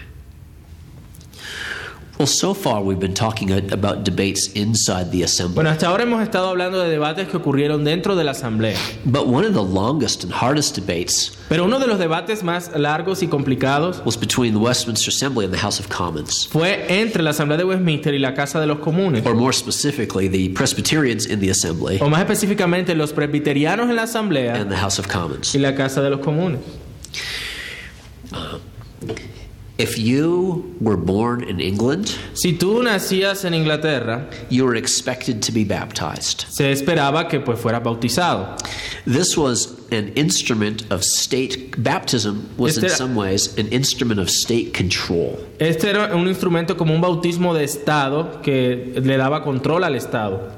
[5.55, 8.79] Bueno, hasta ahora hemos estado hablando de debates que ocurrieron dentro de la asamblea.
[9.05, 13.23] But one of the longest and hardest debates Pero uno de los debates más largos
[13.23, 16.49] y complicados was between the Westminster Assembly and the House of Commons.
[16.51, 19.27] fue entre la asamblea de Westminster y la Casa de los Comunes.
[19.27, 24.05] Or more specifically, the Presbyterians in the Assembly O más específicamente, los presbiterianos en la
[24.05, 25.55] asamblea and the House of Commons.
[25.55, 26.61] y la Casa de los Comunes.
[29.77, 35.53] If you were born in England, Si tú nacías en Inglaterra, you were expected to
[35.53, 36.45] be baptized.
[36.49, 38.57] se esperaba que pues fueras bautizado.
[39.05, 44.21] This was an instrument of state baptism was in Este era- some ways an instrument
[44.21, 45.39] of state control.
[45.59, 50.53] Este era un instrumento como un bautismo de Estado que le daba control al Estado.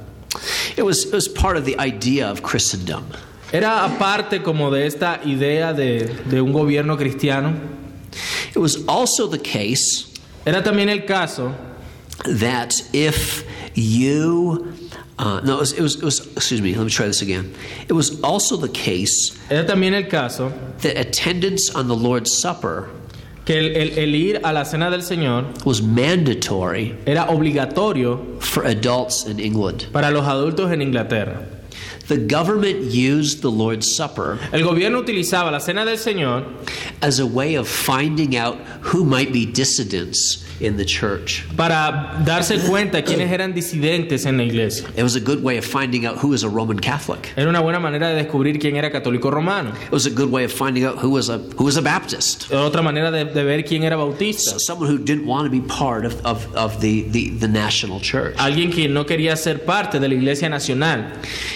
[0.77, 3.05] It was it was part of the idea of Christendom.
[3.51, 7.55] Era aparte como de esta idea de, de un gobierno cristiano.
[8.57, 10.13] It was also the case
[10.47, 11.55] Era también el caso
[12.25, 14.73] that if you
[15.19, 17.55] uh, no, it was, it was, it was, excuse me, let me try this again.
[17.89, 22.89] It was also the case Era también el caso that attendance on the Lord's Supper
[23.45, 28.65] que el, el- el ir a la cena del Señor was mandatory era obligatorio for
[28.65, 29.87] adults in England.
[29.93, 31.43] para los adultos en Inglaterra.
[32.09, 36.45] The government used the Lord's Supper El gobierno utilizaba la cena del Señor
[37.03, 41.45] as a way of finding out who might be dissidents in the church.
[41.57, 44.87] para darse cuenta quiénes eran disidentes en la iglesia.
[44.97, 47.33] It was a good way of finding out who is a Roman Catholic.
[47.37, 49.73] Era una buena manera de descubrir quién era católico romano.
[49.87, 52.51] It was a good way of finding out who was a who was a Baptist.
[52.51, 54.59] Era otra manera de, de ver quién era bautista.
[54.59, 58.37] Someone who didn't want to be part of, of, of the, the, the national church.
[58.39, 61.13] Alguien que no quería ser parte de la iglesia nacional.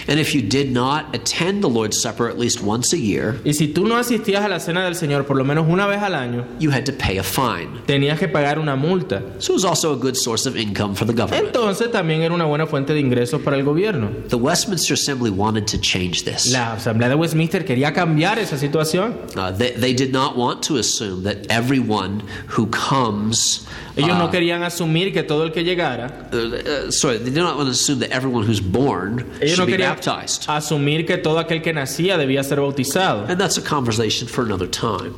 [0.07, 3.53] And if you did not attend the Lord's Supper at least once a year, Y
[3.53, 6.15] si tú no asistías a la cena del Señor por lo menos una vez al
[6.15, 7.81] año, you had to pay a fine.
[7.85, 8.90] tenías que pagar una multa.
[9.39, 11.47] So it was also a good source of income for the government.
[11.47, 14.09] Entonces también era una buena fuente de ingresos para el gobierno.
[14.27, 16.51] The Westminster Assembly wanted to change this.
[16.51, 19.15] La Asamblea de Westminster quería cambiar esa situación.
[19.35, 23.67] Uh, they, they did not want to assume that everyone who comes.
[23.95, 27.41] Ellos no uh, querían asumir que todo el que llegara, uh, uh, sorry, they did
[27.43, 30.45] not want to assume that everyone who's born ellos should no be querían baptized.
[30.47, 33.27] asumir que todo aquel que nacía debía ser bautizado.
[33.29, 35.13] And that's a conversation for another time.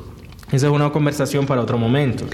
[0.54, 2.26] Esa es una conversación para otro momento.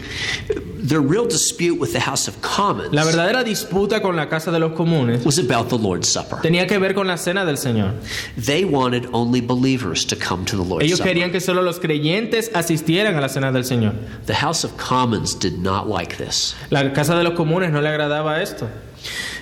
[0.85, 4.59] The real dispute with the House of Commons La verdadera disputa con la Casa de
[4.59, 6.39] los Comunes was about the Lord's Supper.
[6.41, 7.93] tenía que ver con la cena del Señor.
[8.37, 11.13] They wanted only believers to come to the Lord's Ellos Supper.
[11.13, 13.93] querían que solo los creyentes asistieran a la cena del Señor.
[14.25, 16.55] The House of Commons did not like this.
[16.69, 18.67] La Casa de los Comunes no le agradaba esto.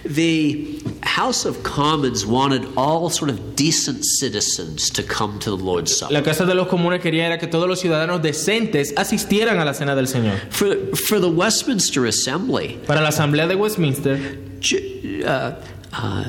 [0.10, 5.96] The House of Commons wanted all sort of decent citizens to come to the Lord's
[5.96, 6.13] Supper.
[6.13, 9.74] La Casa de los Comunes quería era que todos los ciudadanos decentes asistieran a la
[9.74, 10.38] cena del Señor.
[10.50, 14.20] For, for the Westminster Assembly, Para la Asamblea de Westminster,
[15.24, 15.52] uh,
[15.93, 16.26] uh,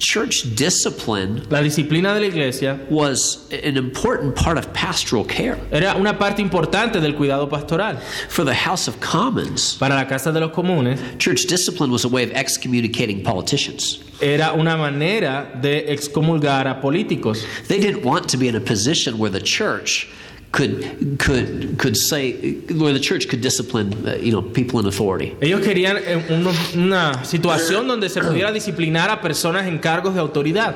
[0.00, 5.56] church discipline la disciplina de la iglesia was an important part of pastoral care.
[5.70, 7.98] era una parte importante del cuidado pastoral.
[8.28, 12.08] For the House of Commons, Para la Casa de los Comunes church discipline was a
[12.08, 14.00] way of excommunicating politicians.
[14.22, 17.44] era una manera de excomulgar a políticos.
[17.68, 20.08] They didn't want to be in a position where the church
[20.52, 25.36] could could could say where the church could discipline uh, you know people in authority.
[25.40, 30.74] Ellos querían eh, una situación donde se pudiera disciplinar a personas en cargos de autoridad.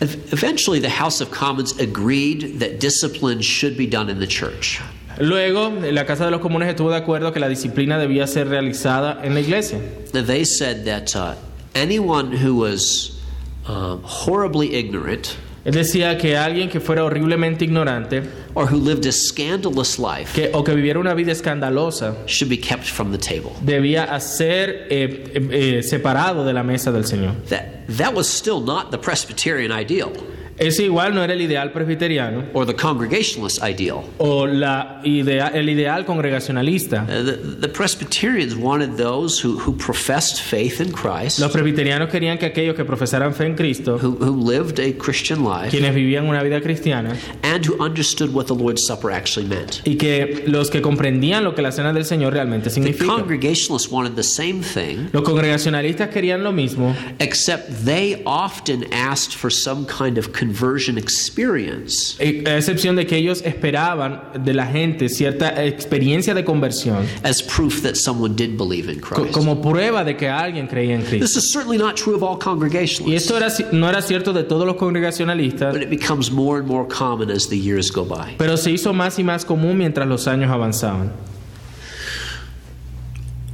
[0.00, 4.80] Eventually, the House of Commons agreed that discipline should be done in the church.
[5.18, 9.20] Luego, la Casa de los Comunes estuvo de acuerdo que la disciplina debía ser realizada
[9.24, 9.80] en la iglesia.
[10.12, 11.34] They said that uh,
[11.74, 13.20] anyone who was
[13.66, 18.22] um, horribly ignorant Él decía que alguien que fuera horriblemente ignorante
[18.54, 22.56] or who lived a scandalous life que, o que viviera una vida escandalosa should be
[22.56, 23.52] kept from the table.
[23.60, 27.34] debía ser eh, eh, eh, separado de la mesa del Señor.
[27.48, 30.12] That that was still not the Presbyterian ideal
[30.58, 34.02] Ese igual no era el ideal presbiteriano or the Congregationalist ideal.
[34.18, 37.04] o la idea, el ideal congregacionalista.
[37.08, 42.38] Uh, the, the Presbyterians wanted those who, who professed faith in Christ, Los presbiterianos querían
[42.38, 46.26] que aquellos que profesaran fe en Cristo, who, who lived a Christian life, quienes vivían
[46.28, 49.80] una vida cristiana, and who understood what the Lord's Supper actually meant.
[49.84, 53.06] y que los que comprendían lo que la cena del Señor realmente The significa.
[53.06, 59.50] Congregationalists wanted the same thing, Los congregacionalistas querían lo mismo, except they often asked for
[59.52, 62.16] some kind of conversion experience.
[62.18, 67.42] eh, a excepción de que ellos esperaban de la gente cierta experiencia de conversión As
[67.42, 69.32] proof that someone did believe in Christ.
[69.32, 71.26] como prueba de que alguien creía en Cristo.
[71.26, 74.32] This is certainly not true of all Y congregationalists, esto era, ci- no era cierto
[74.32, 78.04] de todos los congregacionalistas, but it becomes more and more common as the years go
[78.04, 78.34] by.
[78.38, 81.12] pero se hizo más y más común mientras los años avanzaban.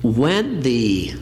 [0.02, 1.14] When the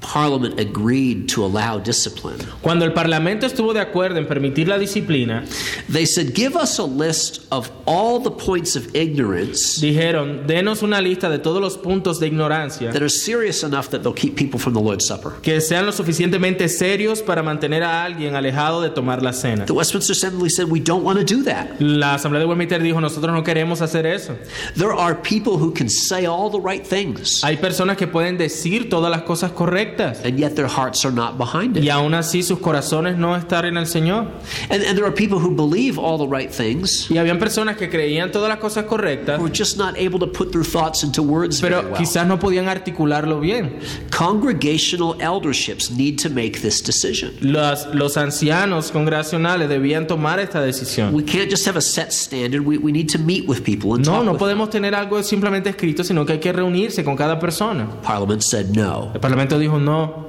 [0.00, 5.44] Parliament agreed to allow discipline, Cuando el Parlamento estuvo de acuerdo en permitir la disciplina,
[5.90, 11.00] they said, Give us a list of all the points of ignorance dijeron, denos una
[11.00, 14.58] lista de todos los puntos de ignorancia that are serious enough that they'll keep people
[14.58, 15.32] from the Lord's Supper.
[15.42, 19.66] que sean lo suficientemente serios para mantener a alguien alejado de tomar la cena.
[19.66, 21.80] The Westminster Assembly said, We don't want to do that.
[21.80, 24.36] La Asamblea de Westminster dijo, nosotros no queremos hacer eso.
[24.76, 28.88] There are people who can say all the right things, Hay personas que pueden decir
[28.88, 31.82] todas las cosas correctas and yet their hearts are not behind it.
[31.84, 34.28] y aún así sus corazones no están en el Señor.
[34.70, 37.88] And, and there are people who believe all the right things, Y habían personas que
[37.88, 41.22] creían todas las cosas correctas, who are just not able to put their thoughts into
[41.22, 41.96] words very pero well.
[41.98, 43.78] quizás no podían articularlo bien.
[44.10, 47.32] Congregational elderships need to make this decision.
[47.40, 51.14] Los, los ancianos congregacionales debían tomar esta decisión.
[51.14, 52.60] We can't just have a set standard.
[52.66, 55.22] We, we need to meet with people and No, talk no with podemos tener algo
[55.22, 57.86] simplemente escrito, sino que hay que reunirse con cada persona.
[58.02, 59.10] Parliament said no.
[59.14, 60.26] El Parlamento dijo no.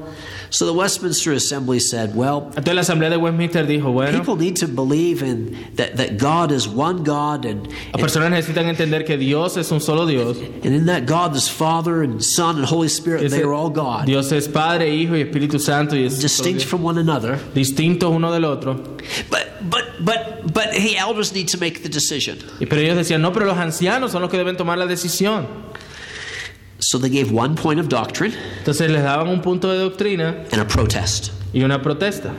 [0.51, 4.55] So the Westminster Assembly said, well, Entonces la Asamblea de Westminster dijo, bueno, people need
[4.55, 9.15] to believe in that, that God is one God and, las personas necesitan entender que
[9.15, 10.37] Dios es un solo Dios.
[10.37, 13.29] and in that God there's Father and Son and Holy Spirit.
[13.29, 16.81] They are all God, Dios es Padre, Hijo y Espíritu Santo y es distinct from
[16.83, 17.37] one another.
[17.53, 18.73] distintos uno del otro.
[19.29, 22.39] But but but but the elders need to make the decision.
[22.59, 25.45] Y pero ellos decían, no, pero los ancianos son los que deben tomar la decisión.
[26.79, 30.61] So they gave one point of doctrine Entonces les daban un punto de doctrina and
[30.61, 31.31] a protest.
[31.53, 32.33] y una protesta.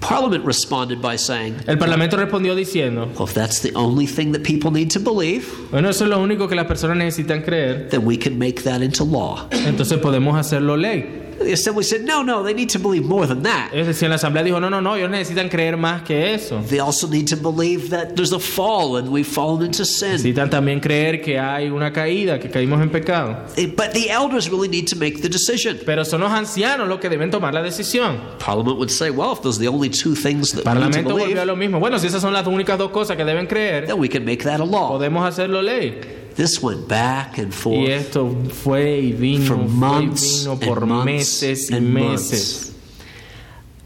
[0.00, 4.42] Parliament responded by saying, El Parlamento respondió diciendo, well, if that's the only thing that
[4.42, 8.04] people need to believe, bueno, eso es lo único que las personas necesitan creer, then
[8.04, 9.48] we can make that into law.
[9.52, 11.21] entonces podemos hacerlo ley.
[11.44, 13.72] The assembly said, no, no, they need to believe more than that.
[13.72, 16.62] Ellos decían, la Asamblea dijo, no, no, no, ellos necesitan creer más que eso.
[16.62, 20.12] They also need to believe that there's a fall and we've fallen into sin.
[20.12, 23.44] Necesitan también creer que hay una caída, que caímos en pecado.
[23.56, 25.78] Eh, But the elders really need to make the decision.
[25.84, 28.18] Pero son los ancianos los que deben tomar la decisión.
[28.38, 31.02] Parliament would say, well, if those are the only two things that we need to
[31.02, 31.80] Parlamento volvió a believe, lo mismo.
[31.80, 34.44] Bueno, si esas son las únicas dos cosas que deben creer, then we can make
[34.44, 34.90] that a law.
[34.90, 36.21] podemos hacerlo ley.
[36.34, 40.52] This went back and Y forth esto fue y vino, for fue y months vino
[40.52, 42.30] and months meses y and meses.
[42.30, 42.71] months.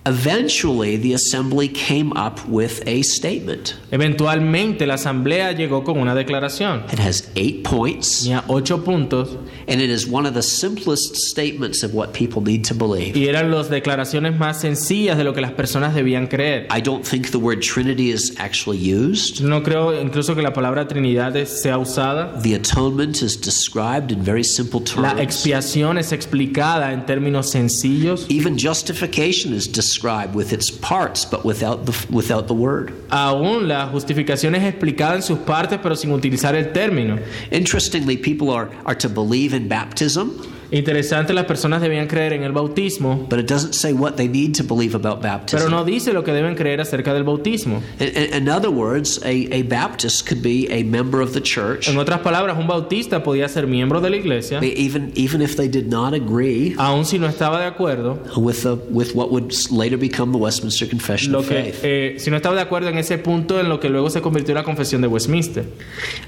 [0.07, 3.75] Eventually, the assembly came up with a statement.
[3.91, 6.85] Eventualmente la asamblea llegó con una declaración.
[6.93, 9.37] It has eight points, Tenía ocho puntos
[9.67, 13.17] and it is one of the simplest statements of what people need to believe.
[13.17, 16.69] y eran las declaraciones más sencillas de lo que las personas debían creer.
[16.71, 19.41] I don't think the word Trinity is actually used.
[19.41, 22.41] No creo incluso que la palabra Trinidad sea usada.
[22.43, 25.21] The atonement is described in very simple La terms.
[25.21, 28.25] expiación es explicada en términos sencillos.
[28.29, 32.93] Even justification is described with its parts, but without the, without the word.
[33.11, 37.21] Aún la justificación es explicada en sus partes, pero sin utilizar el término.
[37.51, 40.31] Interestingly, people are, are to believe in baptism,
[40.71, 44.55] Interesante, las personas debían creer en el bautismo, but it doesn't say what they need
[44.55, 47.83] to believe about pero no dice lo que deben creer acerca del bautismo.
[48.01, 52.21] In, other words, a, a Baptist could be a member of the church, En otras
[52.21, 56.15] palabras, un bautista podía ser miembro de la iglesia, even, even if they did not
[56.15, 60.39] agree aun si no estaba de acuerdo, with, the, with what would later become the
[60.39, 61.81] Westminster Confession lo of que, Faith.
[61.83, 64.53] eh, si no estaba de acuerdo en ese punto en lo que luego se convirtió
[64.53, 65.65] en la confesión de Westminster.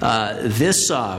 [0.01, 1.19] Uh, this, uh,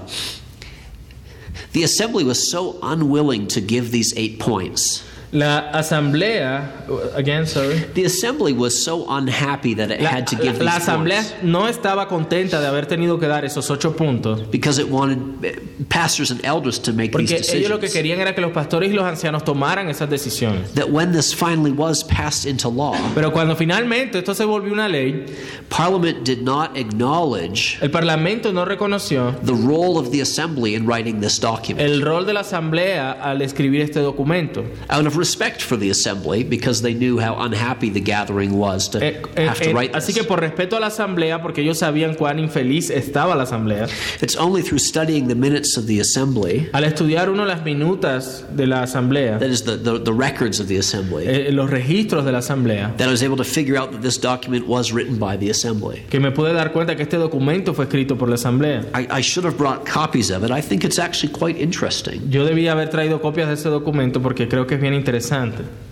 [1.72, 5.04] the assembly was so unwilling to give these eight points.
[5.32, 6.72] La asamblea,
[7.16, 7.76] again, sorry.
[7.94, 11.22] The assembly was so unhappy that it La, had to give la- la these asamblea
[11.22, 15.20] points no estaba contenta de haber tenido que dar esos ocho puntos, because it wanted
[15.46, 17.94] uh, pastors and elders to make these porque ellos lo que decisions.
[17.94, 20.74] querían era que los pastores y los ancianos tomaran esas decisiones.
[20.74, 24.88] That when this finally was passed into law, Pero cuando finalmente esto se volvió una
[24.90, 25.26] ley,
[25.70, 31.20] Parliament did not acknowledge el Parlamento no reconoció the role of the assembly in writing
[31.22, 31.80] this document.
[31.88, 34.64] el rol de la asamblea al escribir este documento.
[34.90, 39.00] Out of respect for the assembly, because they knew how unhappy the gathering was to
[39.00, 40.16] Eh, eh, have to eh, write así this.
[40.16, 43.88] que por respeto a la asamblea, porque ellos sabían cuán infeliz estaba la asamblea,
[44.22, 48.66] It's only through studying the minutes of the assembly, al estudiar uno las minutas de
[48.68, 52.32] la asamblea, that is, the, the, the records of the assembly, eh, los registros de
[52.32, 55.38] la asamblea, that I was able to figure out that this document was written by
[55.38, 56.04] the assembly.
[56.10, 58.86] que me pude dar cuenta que este documento fue escrito por la asamblea.
[58.96, 60.52] I, I should have brought copies of it.
[60.52, 62.22] I think it's actually quite interesting.
[62.30, 65.09] Yo debía haber traído copias de ese documento porque creo que es bien interesante.
[65.10, 65.89] interessante.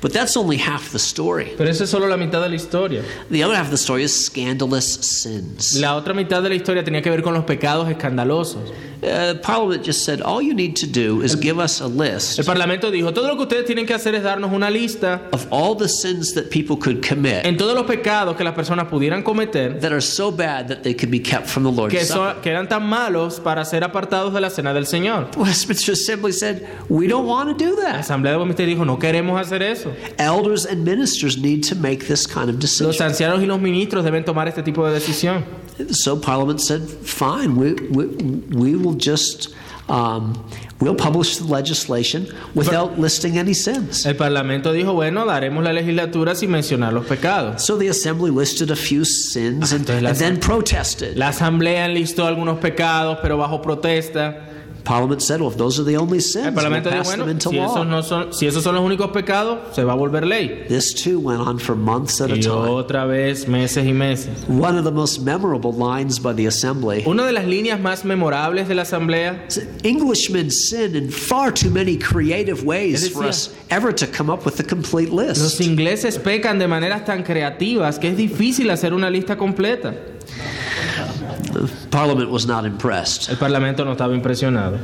[0.00, 1.54] But that's only half the story.
[1.56, 3.02] Pero eso es solo la mitad de la historia.
[3.30, 5.74] The other half of the story is scandalous sins.
[5.76, 8.72] La otra mitad de la historia tenía que ver con los pecados escandalosos.
[9.02, 12.46] Uh, Parliament just said, all you need to do is give us a list El
[12.46, 15.76] Parlamento dijo, todo lo que ustedes tienen que hacer es darnos una lista of all
[15.76, 19.78] the sins that people could commit en todos los pecados que las personas pudieran cometer
[19.78, 22.50] that are so bad that they could be kept from the Lord's que, son- que
[22.50, 25.28] eran tan malos para ser apartados de la cena del Señor.
[25.36, 28.00] Westminster Assembly said, we don't want to do La that.
[28.00, 29.92] Asamblea de Westminster dijo, no queremos hacer eso.
[30.18, 33.06] Elders and ministers need to make this kind of Los decision.
[33.06, 35.44] ancianos y los ministros deben tomar este tipo de decisión.
[35.90, 38.06] So Parliament said, fine, we, we,
[38.54, 39.48] we will just,
[39.88, 40.34] um,
[40.80, 44.06] we'll publish the legislation without listing any sins.
[44.06, 47.60] El Parlamento dijo, bueno, daremos la legislatura sin mencionar los pecados.
[47.62, 51.16] So the assembly listed a few sins and, Entonces la- and then protested.
[51.16, 54.50] La Asamblea enlistó algunos pecados, pero bajo protesta.
[54.84, 57.18] Parliament said, well, if those are the only El sins, we'll Parlamento dijo, pass them
[57.20, 57.84] bueno, into si esos, law.
[57.84, 60.66] no son, si esos son los únicos pecados, se va a volver ley.
[60.68, 62.68] This too went on for months at a Y time.
[62.68, 64.44] otra vez, meses y meses.
[64.46, 68.68] One of the most memorable lines by the assembly Una de las líneas más memorables
[68.68, 73.54] de la Asamblea is, Englishmen sin in far too many creative ways Es for us
[73.70, 75.60] ever to come up with a complete Los list.
[75.60, 79.94] ingleses pecan de maneras tan creativas que es difícil hacer una lista completa.
[81.90, 83.28] Parliament was not impressed.
[83.30, 84.78] El Parlamento no estaba impresionado.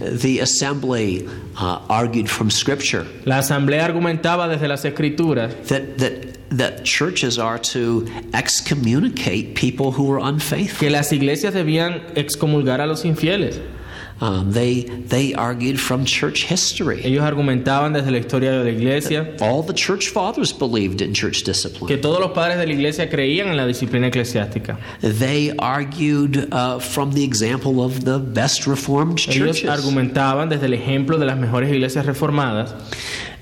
[0.00, 1.28] The assembly
[1.58, 7.58] uh, argued from Scripture La Asamblea argumentaba desde las Escrituras that, that, that churches are
[7.58, 10.78] to excommunicate people who are unfaithful.
[10.78, 13.60] que las iglesias debían excomulgar a los infieles.
[14.20, 17.00] Um, they, they argued from church history.
[17.04, 21.42] Ellos argumentaban desde la historia de la iglesia All the church fathers believed in church
[21.42, 22.00] que discipline.
[22.02, 24.78] todos los padres de la iglesia creían en la disciplina eclesiástica.
[25.00, 29.70] They argued uh, from the example of the best reformed Ellos churches.
[29.70, 32.74] argumentaban desde el ejemplo de las mejores iglesias reformadas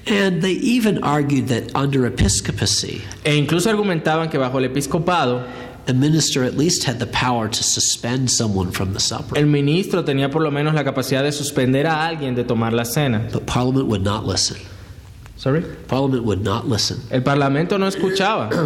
[0.07, 5.43] And they even argued that under episcopacy, e incluso argumentaban que bajo el episcopado
[5.89, 9.37] a minister at least had the power to suspend someone from the supper.
[9.39, 12.85] el ministro tenía por lo menos la capacidad de suspender a alguien de tomar la
[12.85, 13.29] cena.
[13.33, 14.59] But Parliament would not listen.
[15.37, 15.63] Sorry.
[15.87, 16.99] Parliament would not listen.
[17.11, 18.51] El parlamento no escuchaba.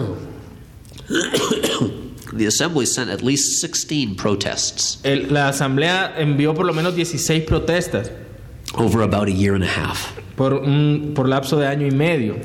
[2.34, 7.42] The assembly sent at least 16 protests El- la asamblea envió por lo menos 16
[7.44, 8.10] protestas
[8.74, 10.12] over about a year and a half.
[10.34, 12.36] por un por lapso de año y medio.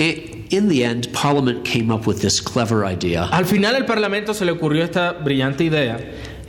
[0.00, 3.26] I- In the end, Parliament came up with this clever idea.
[3.32, 5.98] Al final el parlamento se le ocurrió esta brillante idea.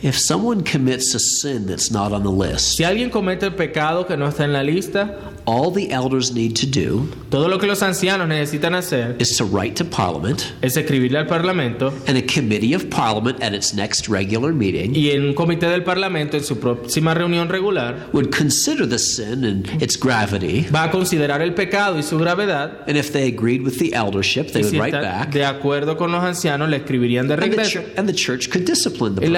[0.03, 4.05] If someone commits a sin that's not on the list, Si alguien comete el pecado
[4.05, 7.67] que no está en la lista, all the elders need to do todo lo que
[7.67, 12.21] los ancianos necesitan hacer is to write to Parliament, es escribirle al parlamento and a
[12.21, 16.43] committee of Parliament at its next regular meeting y en un comité del parlamento en
[16.43, 20.67] su próxima reunión regular would consider the sin and its gravity.
[20.73, 24.51] va a considerar el pecado y su gravedad And if they agreed with the eldership,
[24.51, 27.81] they would write back, de acuerdo con los ancianos le escribirían de and the, regreso
[27.97, 29.33] and the church could discipline the person.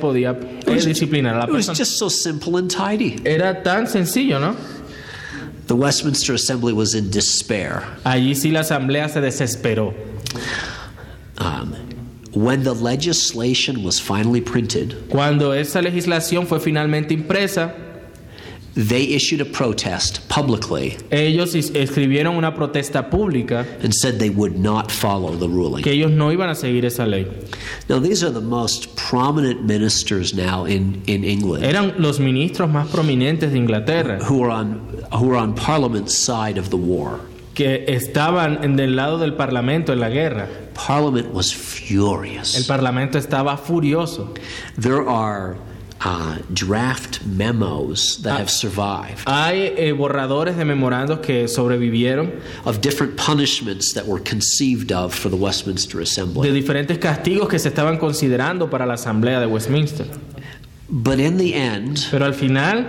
[0.00, 0.30] Podía
[0.66, 1.76] eh, disciplinar a la It was persona.
[1.78, 3.20] just so simple and tidy.
[3.24, 4.56] Era tan sencillo, ¿no?
[5.66, 7.82] The Westminster Assembly was in despair.
[8.04, 9.94] Allí sí la asamblea se desesperó.
[11.38, 11.74] Um,
[12.34, 17.72] when the legislation was finally printed, Cuando esa legislación fue finalmente impresa,
[18.88, 24.90] they issued a protest publicly ellos escribieron una protesta pública and said they would not
[24.90, 25.82] follow the ruling.
[25.82, 27.26] que ellos no iban a seguir esa ley.
[27.88, 32.88] Now, these are the most prominent ministers now in, in England Eran los ministros más
[32.88, 34.80] prominentes de Inglaterra who are on
[35.12, 37.20] who are on Parliament's side of the war.
[37.54, 40.48] que estaban en del lado del parlamento en la guerra.
[40.72, 42.56] Parliament was furious.
[42.56, 44.32] El parlamento estaba furioso.
[44.78, 45.56] There are
[46.04, 53.16] uh, draft memos that have survived Hay eh, borradores de memorandos que sobrevivieron of different
[53.16, 56.50] punishments that were conceived of for the Westminster de Assembly.
[56.52, 60.06] diferentes castigos que se estaban considerando para la asamblea de Westminster.
[60.88, 62.86] But in the end, Pero al final,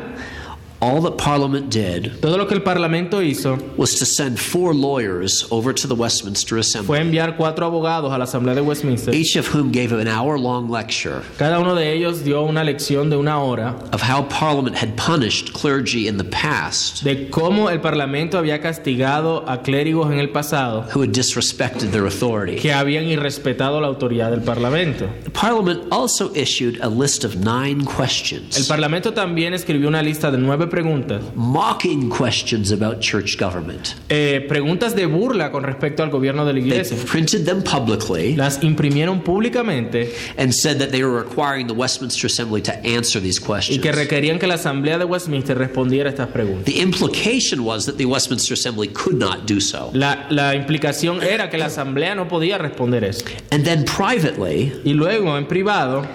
[0.81, 5.45] all that Parliament did todo lo que el parlamento hizo was to send four lawyers
[5.51, 9.13] over to the Westminster fue Assembly, enviar cuatro abogados a la asamblea de Westminster.
[9.13, 13.09] each of whom gave an hour long lecture Cada uno de ellos dio una lección
[13.09, 17.79] de una hora of how Parliament had punished clergy in the past de cómo el
[17.79, 22.55] parlamento había castigado a clérigos en el pasado who had disrespected their authority.
[22.57, 25.07] que habían irrespetado la autoridad del parlamento.
[25.33, 30.37] Parliament also issued a list of nine El questions, parlamento también escribió una lista de
[30.37, 33.95] nueve preguntas, mocking questions about church government.
[34.09, 36.97] eh, preguntas de burla con respecto al gobierno de la They iglesia.
[37.05, 42.61] printed them publicly Las imprimieron públicamente and said that they were requiring the Westminster Assembly
[42.63, 43.79] to answer these y questions.
[43.81, 46.65] que requerían que la asamblea de Westminster respondiera a estas preguntas.
[46.65, 49.91] The implication was that the Westminster Assembly could not do so.
[49.93, 53.25] La, la implicación era que la asamblea no podía responder eso.
[53.51, 56.05] And then privately, Y luego, en privado,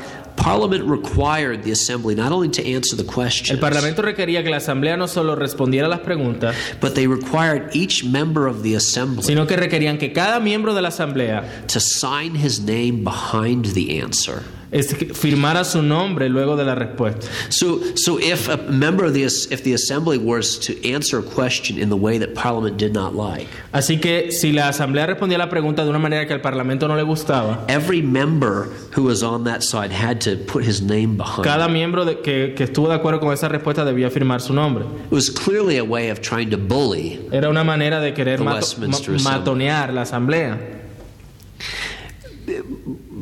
[0.47, 4.97] Parliament required the assembly not only to answer the El Parlamento requería que la Asamblea
[4.97, 9.45] no solo respondiera a las preguntas, but they required each member of the assembly sino
[9.45, 14.45] que requerían que cada miembro de la Asamblea to sign his name behind the answer.
[14.73, 17.27] Es- firmara su nombre luego de la respuesta.
[17.51, 21.79] So, so if a member of the if the assembly was to answer a question
[21.79, 25.39] in the way that Parliament did not like, Así que si la Asamblea respondía a
[25.47, 29.23] la pregunta de una manera que al Parlamento no le gustaba, every member who was
[29.23, 31.45] on that side had to put his name behind.
[31.45, 31.71] cada it.
[31.73, 34.85] miembro de- que, que estuvo de acuerdo con esa respuesta debía firmar su nombre.
[35.07, 38.67] It was clearly a way of trying to bully Era una manera de querer mato-
[38.79, 40.59] ma- matonear la Asamblea.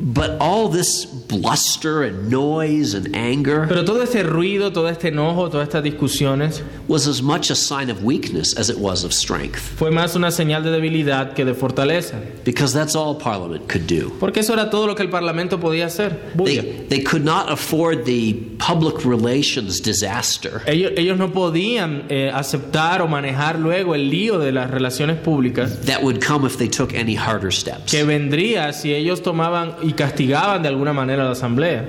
[0.07, 5.49] But all this bluster and noise and anger Pero todo este ruido, todo este enojo,
[5.51, 9.57] todas estas discusiones was as much a sign of weakness as it was of strength,
[9.79, 12.21] fue más una señal de debilidad que de fortaleza.
[12.45, 14.11] because that's all Parliament could do.
[14.21, 16.33] Porque eso era todo lo que el Parlamento podía hacer.
[16.35, 16.61] Bulla.
[16.61, 23.01] They, they could not afford the public relations disaster Ellos, ellos no podían eh, aceptar
[23.01, 26.93] o manejar luego el lío de las relaciones públicas that would come if they took
[26.95, 27.91] any harder steps.
[27.91, 31.85] que vendría si ellos tomaban y castigaban de alguna manera a la Asamblea.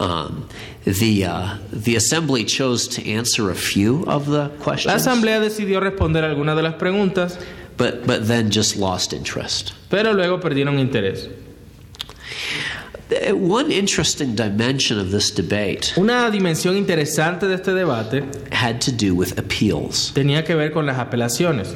[0.00, 0.48] Um,
[0.84, 5.80] the, uh, the assembly chose to answer a few of the La questions, Asamblea decidió
[5.80, 7.38] responder algunas de las preguntas,
[7.76, 9.72] but, but then just lost interest.
[9.90, 11.28] pero luego perdieron interés.
[13.10, 18.90] Uh, One interesting dimension of this debate Una dimensión interesante de este debate had to
[18.90, 20.10] do with appeals.
[20.14, 21.74] tenía que ver con las apelaciones.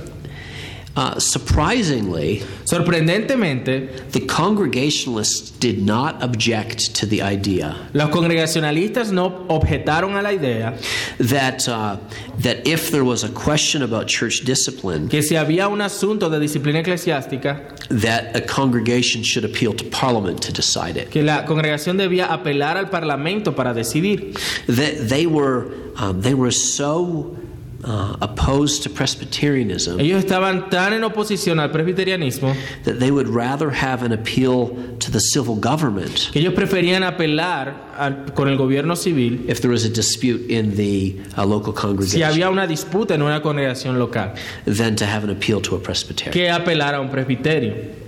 [0.99, 10.17] Uh, surprisingly, Sorprendentemente, the Congregationalists did not object to the idea los congregacionalistas no objetaron
[10.17, 10.77] a la idea
[11.19, 11.97] that, uh,
[12.39, 16.41] that if there was a question about church discipline, que si había un asunto de
[16.41, 21.11] disciplina eclesiástica, that a congregation should appeal to Parliament to decide it.
[21.11, 24.37] que la congregación debía apelar al Parlamento para decidir.
[24.67, 27.37] They, they, were, um, they were so
[27.85, 32.55] uh, opposed to Presbyterianism Ellos estaban tan en oposición al presbiterianismo
[32.85, 37.93] that they would rather have an appeal to the civil government que ellos preferían apelar
[37.97, 41.81] al- con el gobierno civil if there was a dispute in the uh, local si
[41.81, 45.81] congregation había una disputa en una congregación local than to have an appeal to a
[45.83, 46.33] Presbyterian.
[46.33, 48.08] que apelar a un presbiterio.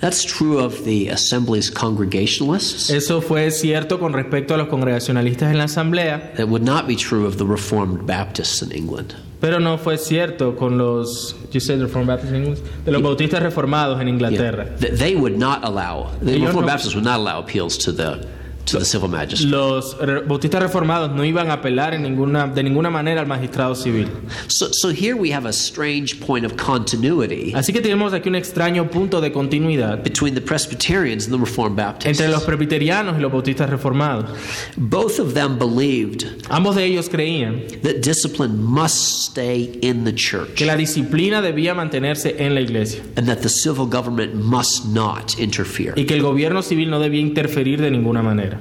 [0.00, 2.88] That's true of the Assembly's Congregationalists.
[2.90, 6.96] Eso fue cierto con respecto a los congregacionalistas en la asamblea, It would not be
[6.96, 9.14] true of the Reformed Baptists in England.
[9.40, 13.42] pero no fue cierto con los you said Reformed Baptists in England, de los bautistas
[13.42, 14.66] reformados en Inglaterra.
[14.78, 18.26] Th- They would not allow, the Reformed no- Baptists would not allow appeals to the,
[18.66, 19.50] to the civil magistrate.
[19.50, 19.96] Los
[20.26, 24.08] bautistas reformados no iban a apelar en ninguna, de ninguna manera al magistrado civil.
[24.48, 28.36] So, so here we have a strange point of continuity Así que tenemos aquí un
[28.36, 32.06] extraño punto de continuidad between the Presbyterians and the Reformed Baptists.
[32.20, 34.30] entre los presbiterianos y los bautistas reformados.
[34.76, 40.54] Both of them believed Ambos de ellos creían that discipline must stay in the church
[40.54, 45.38] que la disciplina debía mantenerse en la iglesia and that the civil government must not
[45.38, 45.92] interfere.
[45.96, 48.59] y que el gobierno civil no debía interferir de ninguna manera.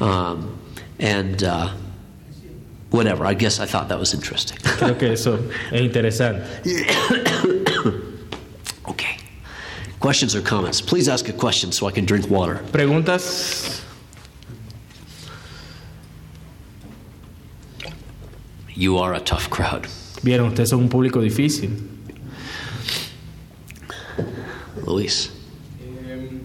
[0.00, 0.58] Um,
[0.98, 1.72] and uh,
[2.90, 4.58] whatever, I guess I thought that was interesting.
[4.58, 5.36] Creo que eso
[5.70, 6.44] es interesante.
[8.88, 9.16] okay.
[10.00, 10.80] Questions or comments?
[10.80, 12.60] Please ask a question so I can drink water.
[12.72, 13.84] ¿Preguntas?
[18.74, 19.86] You are a tough crowd.
[20.22, 21.86] Vieron, ustedes son un público difícil.
[24.86, 25.30] Luis.
[25.80, 26.40] Eh,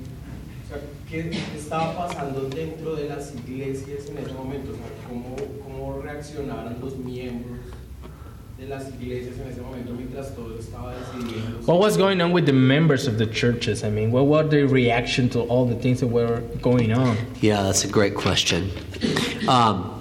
[0.63, 1.29] o sea, ¿Qué
[1.65, 4.71] estaba pasando dentro de las iglesias en ese momento?
[4.71, 7.59] O sea, ¿cómo, ¿Cómo reaccionaron los miembros
[8.57, 11.65] de las iglesias en ese momento mientras todo estaba decidiendo?
[11.65, 13.83] What was going on with the members of the churches?
[13.83, 17.17] I mean, what was their reaction to all the things that were going on?
[17.41, 18.69] Yeah, that's a great question.
[19.47, 19.94] Um,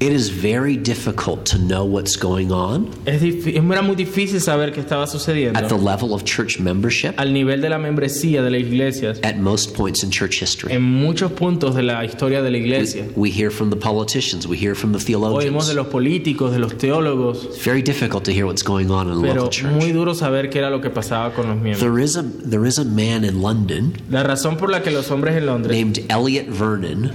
[0.00, 4.72] it is very difficult to know what's going on Es difí- era muy difícil saber
[4.72, 8.60] qué estaba at the level of church membership al nivel de la membresía de las
[8.62, 10.72] iglesias at most points in church history.
[10.72, 13.04] en muchos puntos de la historia de la We, iglesia.
[13.14, 15.68] we hear from the politicians, we hear from the Oímos theologians.
[15.68, 19.18] de los políticos, de los teólogos, It's very difficult to hear what's going on in
[19.18, 19.72] a pero local church.
[19.74, 21.80] muy duro saber qué era lo que pasaba con los miembros.
[21.80, 25.10] There is a there is a man in London La razón por la que los
[25.10, 25.76] hombres en Londres.
[25.78, 27.10] named Elliot Vernon.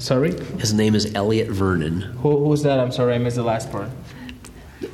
[0.00, 0.32] Sorry?
[0.58, 2.00] His name is Elliot Vernon.
[2.00, 2.80] Who, who's that?
[2.80, 3.90] I'm sorry, I missed the last part.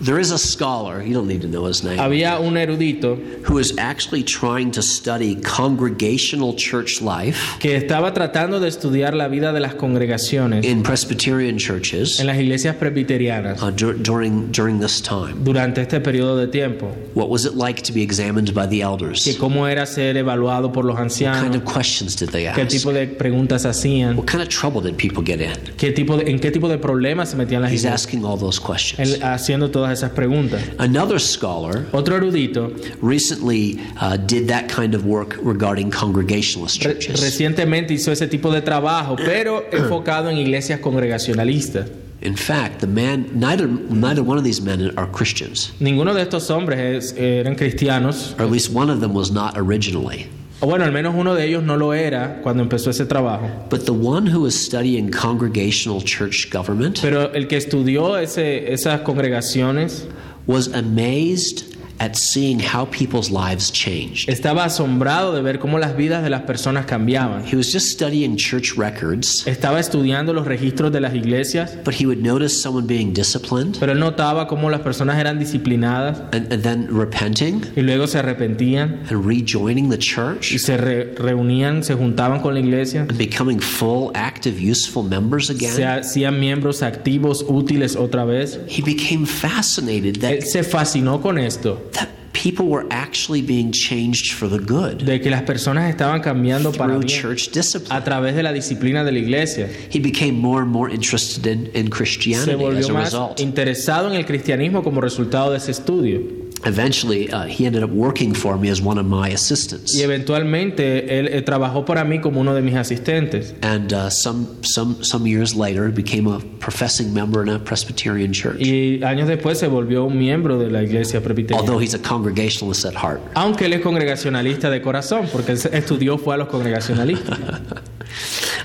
[0.00, 3.16] There is a scholar, you don't need to know his name, había un erudito
[3.48, 5.36] who is actually trying to study
[5.80, 11.56] congregational church life que estaba tratando de estudiar la vida de las congregaciones in Presbyterian
[11.58, 15.34] churches en las iglesias presbiterianas uh, dur- during, during this time.
[15.44, 16.88] durante este periodo de tiempo.
[17.14, 19.22] What was it like to be examined by the elders?
[19.24, 22.58] Que cómo era ser evaluado por los What kind ancianos, of questions did they ask?
[22.58, 25.52] qué tipo de preguntas hacían, What kind of trouble did people get in?
[25.76, 28.02] qué tipo de- en qué tipo de problemas se metían las He's iglesias.
[28.06, 28.98] asking all those questions.
[29.14, 30.62] Él haciendo todas esas preguntas.
[30.78, 32.72] Another scholar Otro erudito
[33.02, 37.20] recently uh, did that kind of work regarding congregationalist re- churches.
[37.20, 41.88] recientemente hizo ese tipo de trabajo, pero enfocado en iglesias congregacionalistas.
[42.22, 46.48] In fact, the man, neither, neither one of these men are Christians, Ninguno de estos
[46.50, 50.26] hombres eran cristianos, or at least one of them was not originally.
[50.60, 53.48] O bueno, al menos uno de ellos no lo era cuando empezó ese trabajo.
[53.68, 59.00] But the one who was studying congregational church government Pero el que estudió ese, esas
[59.02, 60.06] congregaciones
[60.46, 64.28] was amazed at seeing how people's lives changed.
[64.28, 67.44] estaba asombrado de ver cómo las vidas de las personas cambiaban.
[67.44, 72.06] He was just studying church records, Estaba estudiando los registros de las iglesias, but he
[72.06, 76.62] would notice someone being disciplined pero él notaba cómo las personas eran disciplinadas and, and
[76.62, 81.94] then repenting y luego se arrepentían and rejoining the y church se re- reunían, se
[81.94, 85.82] juntaban con la iglesia, and becoming full, active, useful members se again.
[85.88, 88.58] hacían miembros activos, útiles otra vez.
[88.68, 91.85] He became fascinated Él that, se fascinó con esto,
[92.32, 96.92] people were actually being changed for the good de que las personas estaban cambiando para
[96.92, 97.96] through bien church discipline.
[97.96, 99.68] a través de la disciplina de la iglesia.
[99.90, 103.40] He became more and more interested in, in Se Christianity as volvió a más result.
[103.40, 106.45] interesado en el cristianismo como resultado de ese estudio.
[106.64, 109.94] Eventually, uh, he ended up working for me as one of my assistants.
[109.94, 113.54] Y eventualmente él, eh, trabajó para mí como uno de mis asistentes.
[113.62, 118.32] And uh, some, some, some years later, he became a professing member in a Presbyterian
[118.32, 118.60] church.
[118.60, 121.60] Y años después se volvió un miembro de la iglesia presbiteriana.
[121.60, 123.20] Although he's a congregationalist at heart.
[123.34, 127.38] Aunque él es congregacionalista de corazón, porque él estudió fue a los congregacionalistas.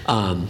[0.08, 0.48] Um,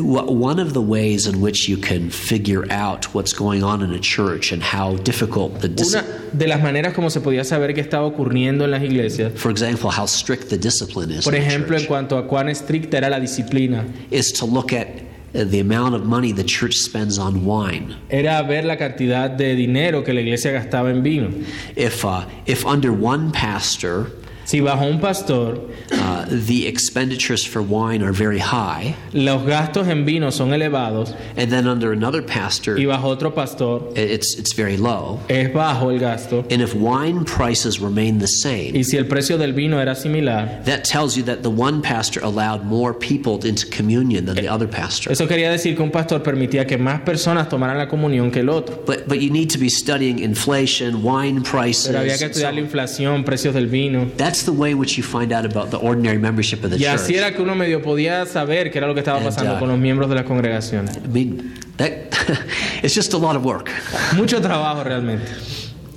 [0.00, 3.98] one of the ways in which you can figure out what's going on in a
[4.00, 7.80] church and how difficult the dis- Una de las maneras como se podía saber qué
[7.80, 11.76] estaba ocurriendo en las iglesias, for example how strict the discipline is por in ejemplo,
[11.78, 14.88] en cuanto a cuán estricta era la disciplina, is to look at
[15.34, 19.54] uh, the amount of money the church spends on wine era ver la cantidad de
[19.54, 21.28] dinero que la iglesia gastaba en vino.
[21.76, 24.10] if uh, if under one pastor
[24.44, 25.58] Si bajo un pastor
[25.92, 31.50] uh, the expenditures for wine are very high los gastos en vino son elevados and
[31.50, 35.98] then under another pastor y bajo otro pastor it's it's very low es bajo el
[35.98, 39.94] gasto, and if wine prices remain the same y si el precio del vino era
[39.94, 44.48] similar, That tells you that the one pastor allowed more people into communion than the
[44.48, 45.10] other pastor.
[45.12, 48.48] eso quería decir que un pastor permitía que más personas tomaran la comunión que el
[48.50, 48.82] otro.
[48.86, 51.86] But but you need to be studying inflation, wine prices.
[51.88, 54.06] Pero había que so- estudiar la inflación, precios del vino.
[54.16, 56.84] that's the way in which you find out about the ordinary membership of the Y
[56.86, 57.16] así church.
[57.18, 59.68] era que uno medio podía saber qué era lo que estaba And, pasando uh, con
[59.68, 60.96] los miembros de las congregaciones.
[60.96, 61.92] I mean, that
[62.82, 63.70] it's just a lot of work.
[64.16, 65.30] Mucho trabajo realmente.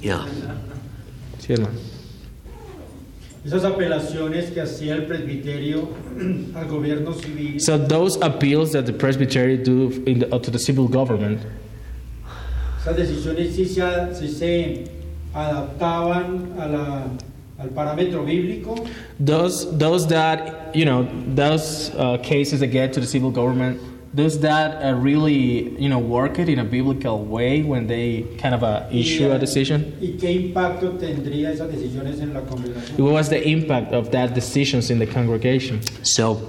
[0.01, 0.25] Yeah.
[1.39, 1.79] Sí, hermano.
[3.45, 5.87] Esas apelaciones que hacía el presbiterio
[6.55, 10.87] al gobierno civil So those appeals that the presbytery do in the, to the civil
[10.89, 11.39] government,
[12.81, 13.81] Esas decisiones sí se,
[14.15, 14.83] sí se
[15.33, 17.07] adaptaban a la-
[17.59, 18.75] al parámetro bíblico.
[19.19, 23.79] those those that you know those uh, cases that get to the civil government,
[24.13, 28.53] does that uh, really you know work it in a biblical way when they kind
[28.53, 29.95] of uh, issue a decision?
[29.99, 32.99] ¿Y qué impacto tendría esas decisiones en la congregación?
[32.99, 35.81] What was the impact of that decisions in the congregation?
[36.03, 36.39] So,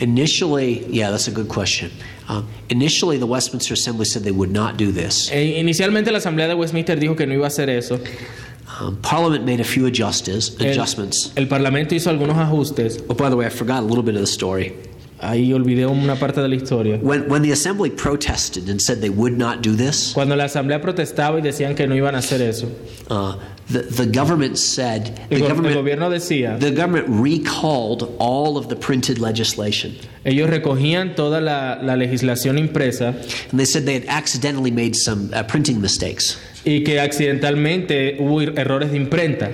[0.00, 1.90] initially, yeah, that's a good question.
[2.28, 5.30] Um, initially, the Westminster Assembly said they would not do this.
[5.30, 8.00] Eh, inicialmente la Asamblea de Westminster dijo que no iba a hacer eso.
[8.78, 11.32] Um, Parliament made a few adjustes, El, adjustments.
[11.36, 13.02] el Parlamento hizo algunos ajustes.
[13.08, 14.74] Oh, by the way, I forgot a little bit of the story.
[15.18, 16.98] Ahí olvidé una parte de la historia.
[17.00, 20.82] When, when the assembly protested and said they would not do this, Cuando la Asamblea
[20.82, 22.66] protestaba y decían que no iban a hacer eso,
[23.08, 23.32] uh,
[23.68, 28.56] the, the government said el, the go- el government, gobierno decía, the government recalled all
[28.56, 29.92] of the printed legislation,
[30.24, 33.08] ellos recogían toda la, la legislación impresa
[33.50, 36.36] and they said they had accidentally made some uh, printing mistakes.
[36.64, 39.48] y que accidentalmente hubo er- errores de imprenta.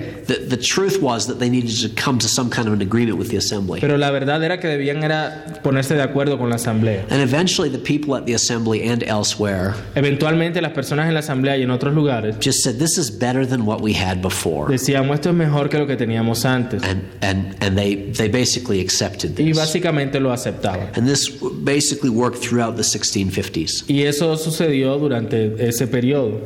[0.49, 3.17] The, the truth was that they needed to come to some kind of an agreement
[3.17, 3.79] with the assembly.
[3.81, 7.05] Pero la verdad era que debían era ponerse de acuerdo con la asamblea.
[7.09, 11.57] And eventually, the people at the assembly and elsewhere Eventualmente las personas en la asamblea
[11.57, 14.69] y en otros lugares just said, This is better than what we had before.
[14.71, 16.83] decíamos esto es mejor que lo que teníamos antes.
[16.83, 19.57] And, and, and they, they basically accepted Y this.
[19.57, 20.89] básicamente lo aceptaban.
[20.95, 21.29] And this
[21.63, 23.85] basically worked throughout the 1650s.
[23.87, 26.41] Y eso sucedió durante ese periodo,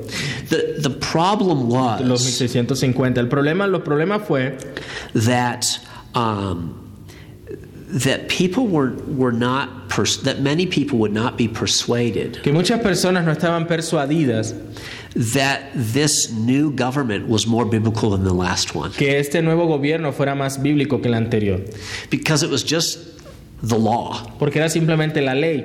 [0.50, 3.20] The, the problem los was 1650.
[3.22, 4.52] El problema, los problemas fue
[5.14, 5.80] that
[6.14, 6.74] um,
[8.06, 12.82] that people were were not pers- that many people would not be persuaded que muchas
[12.82, 14.54] personas no estaban persuadidas
[15.16, 20.12] that this new government was more biblical than the last one que este nuevo gobierno
[20.12, 21.60] fuera más bíblico que el anterior,
[22.10, 23.00] because it was just
[23.64, 24.22] the law.
[24.38, 25.64] porque era simplemente la ley.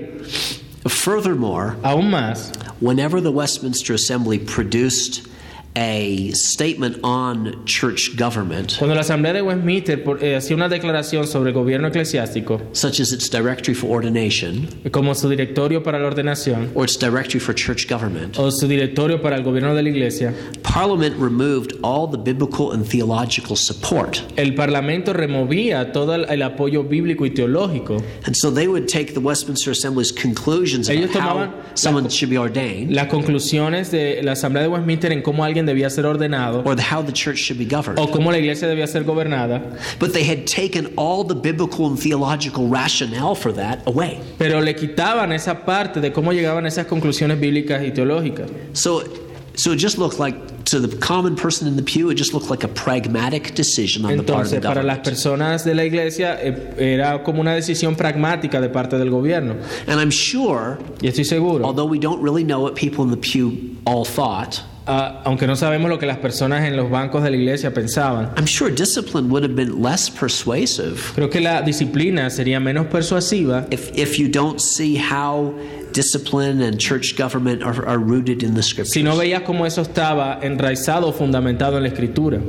[0.89, 2.51] Furthermore, Aún más,
[2.81, 5.29] whenever the Westminster Assembly produced
[5.75, 11.27] a statement on church government, cuando la Asamblea de Westminster por- eh, hacía una declaración
[11.27, 16.07] sobre el gobierno eclesiástico, such as its directory for ordination como su directorio para la
[16.09, 19.89] ordenación or its directory for church government, o su directorio para el gobierno de la
[19.89, 24.18] iglesia, Parliament removed all the biblical and theological support.
[24.37, 27.97] el Parlamento removía todo el, el apoyo bíblico y teológico.
[28.27, 32.11] And so they would take the Westminster Assembly's conclusions about Ellos how tomaban someone la-
[32.11, 36.04] should be ordained Las conclusiones de la Asamblea de Westminster en cómo alguien debía ser
[36.06, 37.98] ordenado or how the church should be governed.
[37.98, 39.60] o cómo la iglesia debía ser gobernada,
[39.98, 44.20] But they had taken all the biblical and theological rationale for that away.
[44.38, 48.50] pero le quitaban esa parte de cómo llegaban esas conclusiones bíblicas y teológicas.
[48.72, 49.02] So,
[49.54, 52.48] so it just looked like, to the common person in the pew, it just looked
[52.48, 55.04] like a pragmatic decision on the part of the Entonces, para las government.
[55.04, 59.56] personas de la iglesia eh, era como una decisión pragmática de parte del gobierno.
[59.86, 63.18] And I'm sure, Y estoy seguro, although we don't really know what people in the
[63.18, 67.30] pew all thought, ah, aunque no sabemos lo que las personas en los bancos de
[67.30, 72.30] la iglesia pensaban, I'm sure discipline would have been less persuasive creo que la disciplina
[72.30, 75.55] sería menos persuasiva if, if you don't see how
[75.93, 78.93] discipline and church government are, are rooted in the scriptures.
[78.93, 82.41] si no veías cómo eso estaba enraizado o fundamentado en la escritura.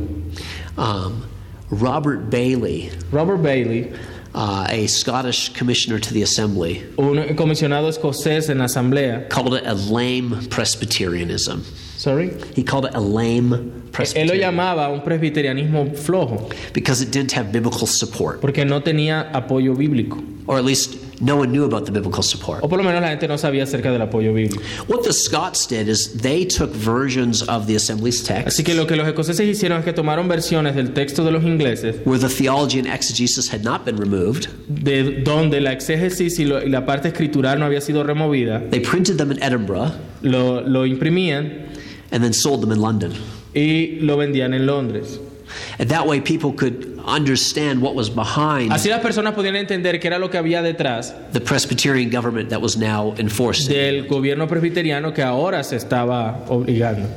[0.78, 1.24] Um,
[1.70, 3.92] Robert Bailey, Robert Bailey,
[4.36, 9.64] uh, a Scottish commissioner to the assembly, un comisionado escocés en la asamblea, called it
[9.66, 11.64] a lame Presbyterianism.
[11.98, 14.40] sorry, He called it a lame él lo Presbyterianism.
[14.40, 20.24] llamaba un presbiterianismo flojo, because it didn't have biblical support, porque no tenía apoyo bíblico,
[20.48, 22.60] or at least no one knew about the biblical support.
[22.64, 24.62] o por lo menos la gente no sabía acerca del apoyo bíblico.
[24.88, 28.86] What the Scots did is they took versions of the assembly's text Así que lo
[28.88, 32.30] que los escoceses hicieron es que tomaron versiones del texto de los ingleses, where the
[32.30, 34.48] theology and exegesis had not been removed.
[34.68, 38.80] de donde la exégesis y, lo- y la parte escritural no había sido removida, They
[38.80, 39.92] printed them in Edinburgh
[40.22, 41.68] lo, lo imprimían
[42.12, 43.12] and then sold them in London.
[43.56, 45.20] y lo vendían en Londres.
[45.80, 50.08] And that way people could understand what was behind Así las personas podían entender qué
[50.08, 53.68] era lo que había detrás the Presbyterian government that was now enforced.
[53.70, 57.10] del gobierno presbiteriano que ahora se estaba obligando.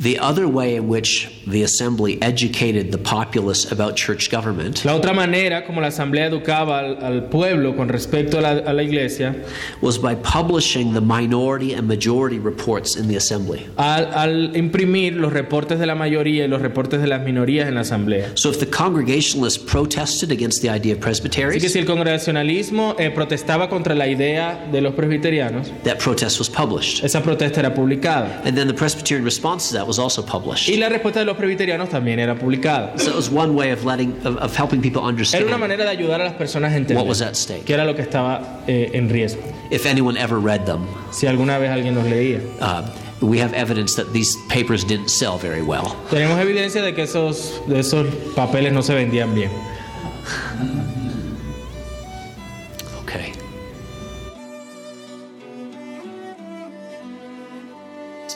[0.00, 5.12] The other way in which the assembly educated the populace about church government La otra
[5.12, 9.34] manera como la asamblea educaba al, al pueblo con respecto a la, a la iglesia,
[9.80, 13.66] was by publishing the minority and majority reports in the assembly.
[13.76, 17.74] al, al imprimir los reportes de la mayoría y los reportes de las minorías en
[17.74, 18.30] la asamblea.
[18.36, 22.96] So if the Congregationalists protested against the idea of presbyteries, Así que si el congregacionalismo
[22.98, 27.04] eh, protestaba contra la idea de los presbiterianos, that protest was published.
[27.04, 28.40] esa protesta era publicada.
[28.44, 30.68] And then the Presbyterian response to that was also published.
[30.68, 32.96] Y la respuesta de los presbiterianos también era publicada.
[32.98, 35.84] So it was one way of letting of, of helping people Era una understand manera
[35.84, 37.64] de ayudar a las personas a what entender was at stake.
[37.64, 39.42] qué era lo que estaba eh, en riesgo.
[39.70, 42.40] If anyone ever read them, Si alguna vez alguien los leía.
[42.60, 42.82] uh,
[43.20, 45.94] we have evidence that these papers didn't sell very well.
[46.10, 49.50] Tenemos evidencia de que esos, de esos papeles no se vendían bien.